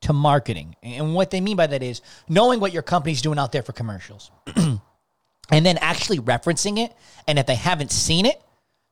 [0.02, 0.76] to marketing.
[0.82, 3.72] And what they mean by that is knowing what your company's doing out there for
[3.72, 4.80] commercials and
[5.50, 6.92] then actually referencing it.
[7.26, 8.38] And if they haven't seen it,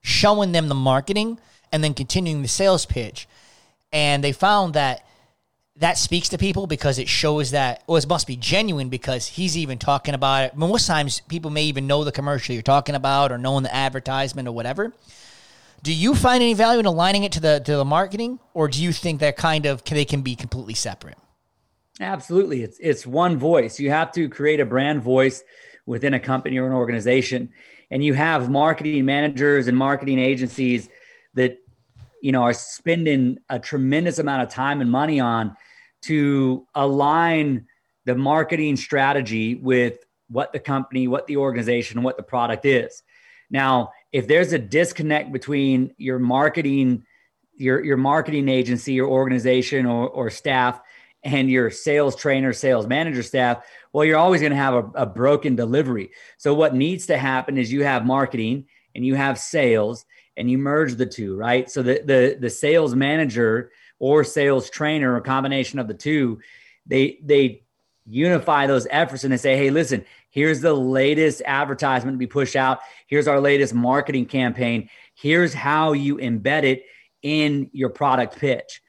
[0.00, 1.38] showing them the marketing
[1.70, 3.28] and then continuing the sales pitch.
[3.92, 5.04] And they found that
[5.78, 9.56] that speaks to people because it shows that, well, it must be genuine because he's
[9.56, 10.56] even talking about it.
[10.56, 14.48] Most times, people may even know the commercial you're talking about or knowing the advertisement
[14.48, 14.92] or whatever.
[15.84, 18.82] Do you find any value in aligning it to the to the marketing, or do
[18.82, 21.16] you think that kind of they can be completely separate?
[22.00, 23.78] Absolutely, it's it's one voice.
[23.78, 25.44] You have to create a brand voice
[25.86, 27.50] within a company or an organization,
[27.92, 30.88] and you have marketing managers and marketing agencies
[31.34, 31.58] that
[32.20, 35.56] you know are spending a tremendous amount of time and money on
[36.02, 37.66] to align
[38.04, 43.02] the marketing strategy with what the company, what the organization, what the product is.
[43.50, 47.04] Now, if there's a disconnect between your marketing,
[47.56, 50.80] your your marketing agency, your organization or, or staff
[51.24, 55.06] and your sales trainer, sales manager staff, well, you're always going to have a, a
[55.06, 56.10] broken delivery.
[56.36, 60.04] So what needs to happen is you have marketing and you have sales
[60.36, 61.68] and you merge the two, right?
[61.70, 66.40] So the the the sales manager or sales trainer or combination of the two,
[66.86, 67.62] they they
[68.06, 72.56] unify those efforts and they say, hey, listen, Here's the latest advertisement to be pushed
[72.56, 72.80] out.
[73.06, 74.90] Here's our latest marketing campaign.
[75.14, 76.84] Here's how you embed it
[77.22, 78.82] in your product pitch.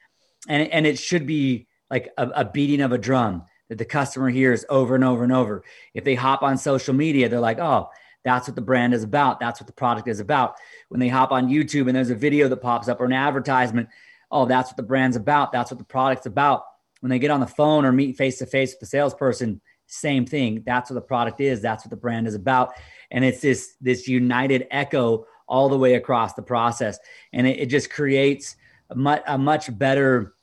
[0.48, 4.28] And, and it should be like a, a beating of a drum that the customer
[4.28, 5.64] hears over and over and over.
[5.94, 7.88] If they hop on social media, they're like, oh,
[8.22, 9.40] that's what the brand is about.
[9.40, 10.56] That's what the product is about.
[10.88, 13.88] When they hop on YouTube and there's a video that pops up or an advertisement,
[14.30, 15.52] oh, that's what the brand's about.
[15.52, 16.64] That's what the product's about.
[17.00, 20.26] When they get on the phone or meet face to face with the salesperson, same
[20.26, 20.62] thing.
[20.64, 21.60] That's what the product is.
[21.60, 22.74] That's what the brand is about.
[23.10, 26.98] And it's this this united echo all the way across the process,
[27.32, 28.56] and it, it just creates
[28.90, 30.34] a much, a much better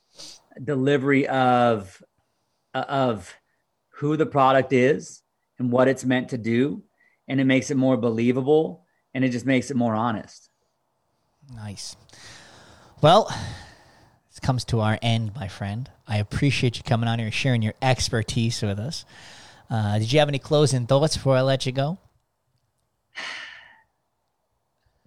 [0.62, 2.02] delivery of
[2.74, 3.34] of
[3.90, 5.22] who the product is
[5.58, 6.82] and what it's meant to do,
[7.26, 8.84] and it makes it more believable,
[9.14, 10.50] and it just makes it more honest.
[11.54, 11.96] Nice.
[13.00, 13.32] Well,
[14.38, 15.90] comes to our end, my friend.
[16.06, 19.04] I appreciate you coming on here, sharing your expertise with us.
[19.70, 21.98] Uh, did you have any closing thoughts before I let you go?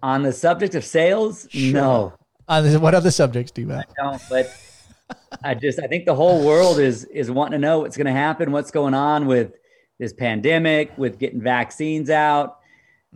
[0.02, 1.72] On the subject of sales, sure.
[1.72, 2.12] no.
[2.48, 3.84] On what other subjects do you have?
[3.98, 4.56] I don't, but
[5.42, 8.12] I just I think the whole world is is wanting to know what's going to
[8.12, 9.52] happen, what's going on with
[9.98, 12.58] this pandemic, with getting vaccines out,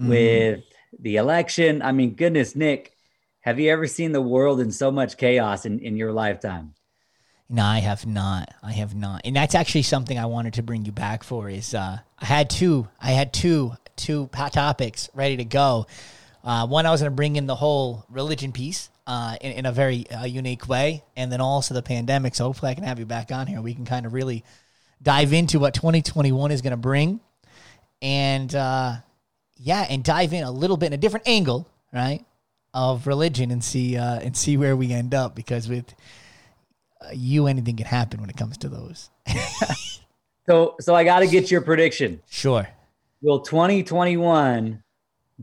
[0.01, 0.09] mm.
[0.09, 0.65] with
[1.01, 1.83] the election.
[1.83, 2.96] I mean, goodness, Nick,
[3.47, 6.75] have you ever seen the world in so much chaos in, in your lifetime?
[7.49, 8.53] No, I have not.
[8.61, 9.21] I have not.
[9.25, 12.51] And that's actually something I wanted to bring you back for is uh, I had
[12.51, 15.87] two I had two two topics ready to go.
[16.43, 19.67] Uh, one I was going to bring in the whole religion piece uh, in, in,
[19.67, 22.35] a very uh, unique way, and then also the pandemic.
[22.35, 23.61] So hopefully I can have you back on here.
[23.61, 24.45] We can kind of really
[25.03, 27.21] dive into what 2021 is going to bring,
[28.03, 28.97] and uh,
[29.57, 32.25] yeah, and dive in a little bit in a different angle, right,
[32.77, 35.95] of religion, and see uh, and see where we end up because with
[37.13, 39.11] you anything can happen when it comes to those.
[40.47, 42.21] so so I got to get your prediction.
[42.29, 42.69] Sure.
[43.23, 44.83] Will 2021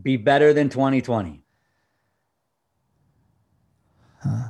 [0.01, 1.43] be better than 2020?
[4.21, 4.49] Huh.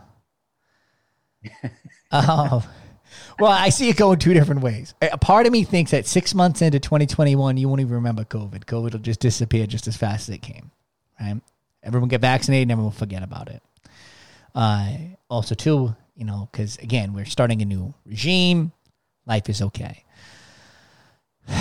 [2.12, 2.70] oh.
[3.40, 4.94] well, I see it going two different ways.
[5.02, 8.66] A part of me thinks that six months into 2021, you won't even remember COVID.
[8.66, 10.72] COVID will just disappear just as fast as it came.
[11.20, 11.42] Right?
[11.84, 13.62] Everyone get vaccinated, and everyone forget about it.
[14.56, 14.94] Uh,
[15.30, 18.72] also, too, you know, because again, we're starting a new regime.
[19.26, 20.04] Life is okay.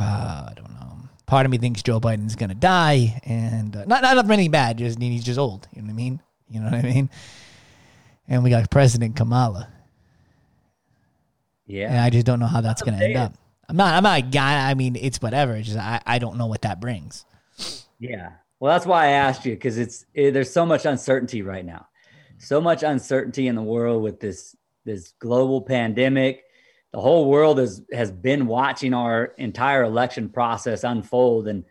[0.00, 0.96] Uh, I don't know.
[1.26, 4.78] Part of me thinks Joe Biden's gonna die, and uh, not not of anything bad.
[4.78, 5.66] Just he's just old.
[5.74, 6.20] You know what I mean?
[6.48, 7.10] You know what I mean?
[8.28, 9.68] And we got President Kamala.
[11.66, 11.90] Yeah.
[11.90, 13.34] And I just don't know how that's gonna end up.
[13.68, 13.94] I'm not.
[13.94, 14.70] I'm not a guy.
[14.70, 15.56] I mean, it's whatever.
[15.56, 17.24] It's just I, I don't know what that brings.
[17.98, 18.32] Yeah.
[18.60, 21.86] Well, that's why I asked you because it's it, there's so much uncertainty right now,
[22.38, 26.44] so much uncertainty in the world with this this global pandemic.
[26.92, 31.64] The whole world has has been watching our entire election process unfold and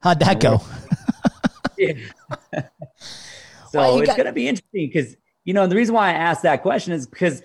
[0.00, 0.60] how'd that go?
[3.74, 6.12] So well, it's got- going to be interesting because you know the reason why i
[6.12, 7.42] asked that question is because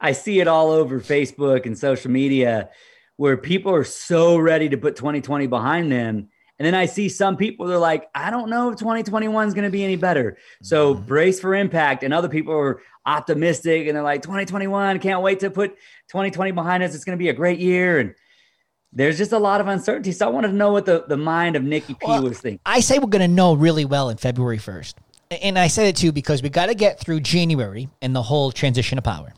[0.00, 2.70] i see it all over facebook and social media
[3.16, 6.28] where people are so ready to put 2020 behind them
[6.62, 9.64] and then I see some people, they're like, I don't know if 2021 is going
[9.64, 10.38] to be any better.
[10.62, 11.04] So mm-hmm.
[11.06, 12.04] brace for impact.
[12.04, 15.70] And other people are optimistic and they're like, 2021, can't wait to put
[16.10, 16.94] 2020 behind us.
[16.94, 17.98] It's going to be a great year.
[17.98, 18.14] And
[18.92, 20.12] there's just a lot of uncertainty.
[20.12, 22.60] So I wanted to know what the, the mind of Nikki P well, was thinking.
[22.64, 24.94] I say we're going to know really well in February 1st.
[25.42, 28.52] And I said it too because we got to get through January and the whole
[28.52, 29.34] transition of power.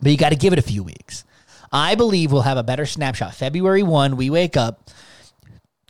[0.00, 1.26] But you got to give it a few weeks.
[1.70, 3.34] I believe we'll have a better snapshot.
[3.34, 4.88] February 1, we wake up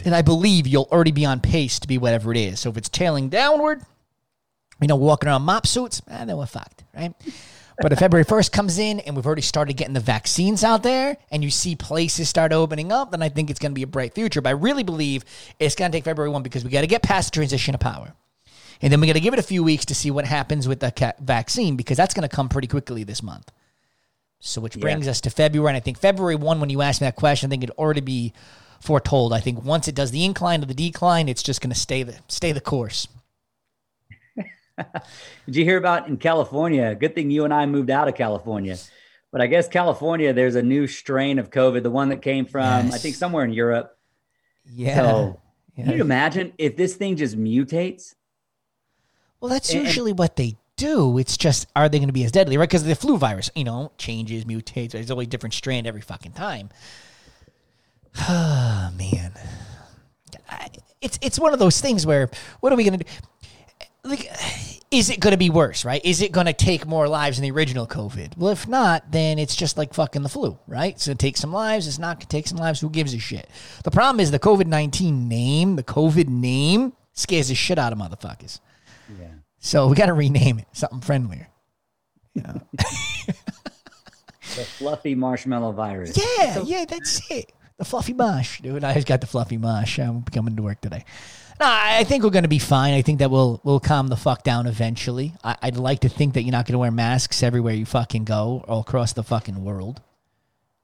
[0.05, 2.61] and I believe you'll already be on pace to be whatever it is.
[2.61, 3.83] So if it's tailing downward,
[4.81, 7.15] you know, walking around mop suits, eh, then we're fucked, right?
[7.81, 11.17] But if February 1st comes in and we've already started getting the vaccines out there
[11.31, 13.87] and you see places start opening up, then I think it's going to be a
[13.87, 14.41] bright future.
[14.41, 15.25] But I really believe
[15.59, 17.81] it's going to take February 1 because we got to get past the transition of
[17.81, 18.13] power.
[18.83, 20.81] And then we got to give it a few weeks to see what happens with
[20.81, 23.51] the vaccine because that's going to come pretty quickly this month.
[24.41, 25.13] So, which brings yeah.
[25.13, 25.71] us to February.
[25.71, 28.01] And I think February 1, when you asked me that question, I think it'd already
[28.01, 28.33] be
[28.83, 29.33] foretold.
[29.33, 32.03] I think once it does the incline to the decline, it's just going to stay
[32.03, 33.09] the stay the course.
[35.47, 36.95] Did you hear about in California?
[36.95, 38.77] Good thing you and I moved out of California.
[39.31, 42.87] But I guess California, there's a new strain of COVID, the one that came from,
[42.87, 42.95] yes.
[42.95, 43.97] I think, somewhere in Europe.
[44.71, 44.97] Yeah.
[44.97, 45.41] So,
[45.77, 45.85] yeah.
[45.85, 48.15] Can you imagine if this thing just mutates?
[49.41, 51.17] Well, that's and, usually what they do.
[51.17, 52.69] It's just, are they going to be as deadly, right?
[52.69, 54.91] Because the flu virus, you know, changes, mutates.
[54.91, 56.69] There's always different strand every fucking time.
[58.21, 59.33] Oh, man.
[61.01, 63.11] It's it's one of those things where what are we going to do?
[64.05, 64.31] Like,
[64.91, 66.05] is it going to be worse, right?
[66.05, 68.37] Is it going to take more lives than the original COVID?
[68.37, 71.01] Well, if not, then it's just like fucking the flu, right?
[71.01, 71.89] So take some lives.
[71.89, 72.81] It's not going to take some lives.
[72.81, 73.49] Who gives a shit?
[73.85, 77.99] The problem is the COVID 19 name, the COVID name scares the shit out of
[77.99, 78.61] motherfuckers.
[79.19, 79.29] Yeah.
[79.59, 81.49] So we got to rename it something friendlier.
[82.35, 82.61] You know?
[82.77, 86.17] the fluffy marshmallow virus.
[86.17, 87.53] Yeah, yeah, that's it.
[87.83, 88.85] The fluffy mosh, dude.
[88.85, 89.99] I just got the fluffy mosh.
[89.99, 91.05] I'm coming to work today.
[91.59, 92.95] No, I think we're going to be fine.
[92.95, 95.33] I think that we'll we'll calm the fuck down eventually.
[95.43, 98.23] I, would like to think that you're not going to wear masks everywhere you fucking
[98.23, 100.01] go, all across the fucking world.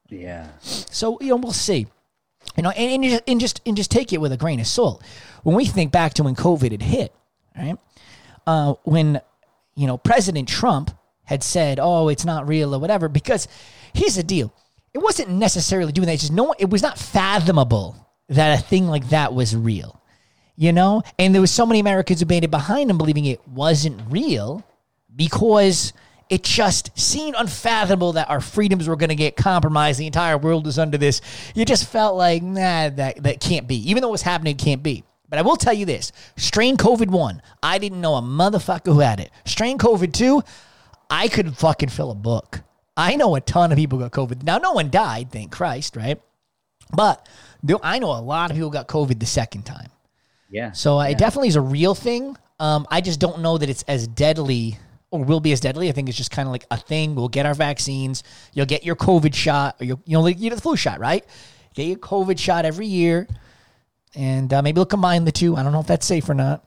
[0.08, 0.48] Yeah.
[0.58, 1.86] So you know, we'll see.
[2.56, 4.66] You know, and, and, just, and just and just take it with a grain of
[4.66, 5.00] salt.
[5.44, 7.14] When we think back to when COVID had hit,
[7.56, 7.78] right?
[8.44, 9.20] Uh, when
[9.76, 10.90] you know President Trump
[11.22, 13.46] had said, "Oh, it's not real" or whatever, because
[13.92, 14.52] here's the deal
[14.98, 16.14] it wasn't necessarily doing that.
[16.14, 17.96] It's just no, it was not fathomable
[18.28, 20.00] that a thing like that was real,
[20.56, 21.02] you know.
[21.18, 24.64] And there was so many Americans who made it behind him, believing it wasn't real
[25.14, 25.92] because
[26.28, 29.98] it just seemed unfathomable that our freedoms were going to get compromised.
[29.98, 31.20] The entire world is under this.
[31.54, 33.90] You just felt like, nah, that that can't be.
[33.90, 35.04] Even though was happening, can't be.
[35.28, 39.00] But I will tell you this: strain COVID one, I didn't know a motherfucker who
[39.00, 39.30] had it.
[39.44, 40.42] Strain COVID two,
[41.08, 42.62] I could fucking fill a book.
[42.98, 44.42] I know a ton of people got COVID.
[44.42, 46.20] Now, no one died, thank Christ, right?
[46.92, 47.28] But
[47.84, 49.88] I know a lot of people got COVID the second time.
[50.50, 50.72] Yeah.
[50.72, 51.10] So uh, yeah.
[51.10, 52.36] it definitely is a real thing.
[52.58, 54.78] Um, I just don't know that it's as deadly
[55.12, 55.88] or will be as deadly.
[55.88, 57.14] I think it's just kind of like a thing.
[57.14, 58.24] We'll get our vaccines.
[58.52, 60.98] You'll get your COVID shot, or you'll, you know, like you get the flu shot,
[60.98, 61.24] right?
[61.74, 63.28] Get your COVID shot every year,
[64.16, 65.54] and uh, maybe we'll combine the two.
[65.54, 66.64] I don't know if that's safe or not.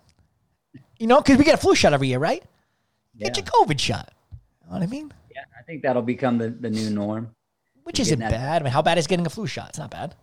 [0.98, 2.42] You know, because we get a flu shot every year, right?
[3.16, 3.30] Yeah.
[3.30, 4.14] Get your COVID shot.
[4.32, 5.12] You know what I mean?
[5.62, 7.36] I think that'll become the, the new norm.
[7.84, 8.62] Which isn't bad.
[8.62, 9.70] I mean, how bad is getting a flu shot?
[9.70, 10.16] It's not bad.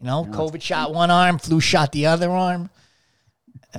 [0.00, 2.68] You know, no, COVID shot one arm, flu shot the other arm.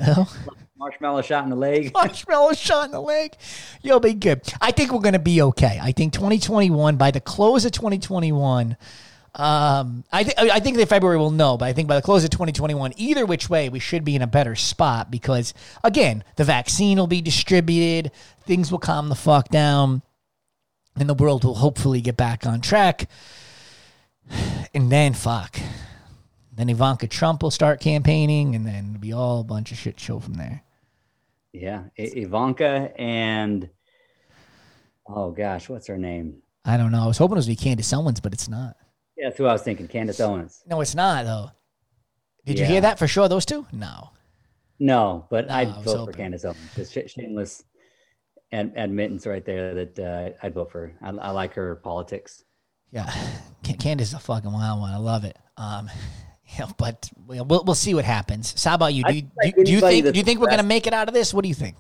[0.78, 1.92] Marshmallow shot in the leg.
[1.94, 3.36] Marshmallow shot in the leg.
[3.82, 4.42] You'll be good.
[4.62, 5.78] I think we're going to be okay.
[5.82, 8.78] I think 2021, by the close of 2021,
[9.36, 12.24] Um, I think I think that February will know, but I think by the close
[12.24, 15.54] of 2021, either which way, we should be in a better spot because
[15.84, 18.12] again, the vaccine will be distributed,
[18.42, 20.02] things will calm the fuck down,
[20.96, 23.10] and the world will hopefully get back on track.
[24.74, 25.60] And then fuck,
[26.56, 30.00] then Ivanka Trump will start campaigning, and then it'll be all a bunch of shit
[30.00, 30.64] show from there.
[31.54, 33.70] Yeah, I- Ivanka and
[35.08, 36.42] oh gosh, what's her name?
[36.66, 37.04] I don't know.
[37.04, 38.76] I was hoping it was be Candace Owens, but it's not.
[39.20, 39.90] Yeah, that's who I was thinking.
[39.90, 40.64] Candace Owens.
[40.66, 41.52] No, it's not though.
[42.46, 43.28] Did you hear that for sure?
[43.28, 43.68] Those two?
[43.74, 44.12] No.
[44.80, 46.14] No, but No, I I'd was vote for.
[46.14, 46.90] Candace Owens.
[46.90, 47.66] Sh- shameless
[48.54, 50.94] ad- admittance right there that uh, I'd vote for.
[51.02, 52.46] I, I like her politics.
[52.92, 53.12] Yeah,
[53.64, 54.94] Candace is a fucking wild one.
[54.94, 55.38] I love it.
[55.58, 55.90] Um,
[56.60, 58.54] know, but we'll we'll see what happens.
[58.58, 59.04] So how about you?
[59.04, 60.94] Do you, like do, you- do you think do you think we're gonna make it
[60.94, 61.34] out of this?
[61.34, 61.76] What do you think?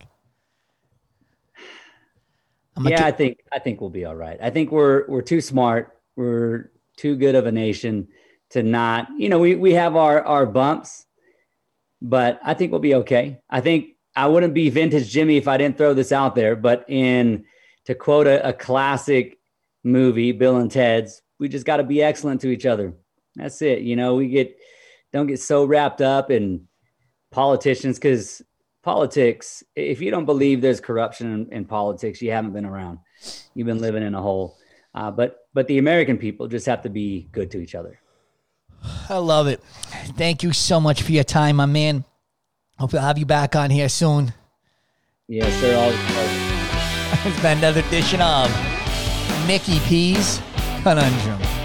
[2.75, 4.37] I'm yeah, I think I think we'll be all right.
[4.41, 5.97] I think we're we're too smart.
[6.17, 6.69] We're
[6.99, 8.07] too good of a nation
[8.51, 9.07] to not.
[9.17, 11.05] You know, we we have our our bumps,
[12.01, 13.39] but I think we'll be okay.
[13.49, 16.55] I think I wouldn't be vintage Jimmy if I didn't throw this out there.
[16.55, 17.45] But in
[17.85, 19.39] to quote a, a classic
[19.83, 22.93] movie, Bill and Ted's, we just got to be excellent to each other.
[23.35, 23.79] That's it.
[23.81, 24.57] You know, we get
[25.13, 26.67] don't get so wrapped up in
[27.31, 28.41] politicians because
[28.81, 32.97] politics if you don't believe there's corruption in, in politics you haven't been around
[33.53, 34.57] you've been living in a hole
[34.95, 37.99] uh, but but the american people just have to be good to each other
[39.09, 39.61] I love it.
[40.15, 42.05] Thank you so much for your time, my man.
[42.77, 44.33] Hope I'll have you back on here soon.
[45.27, 48.49] yes sir always, It's been another edition of
[49.47, 50.41] Mickey P's
[50.83, 51.58] Conundrum.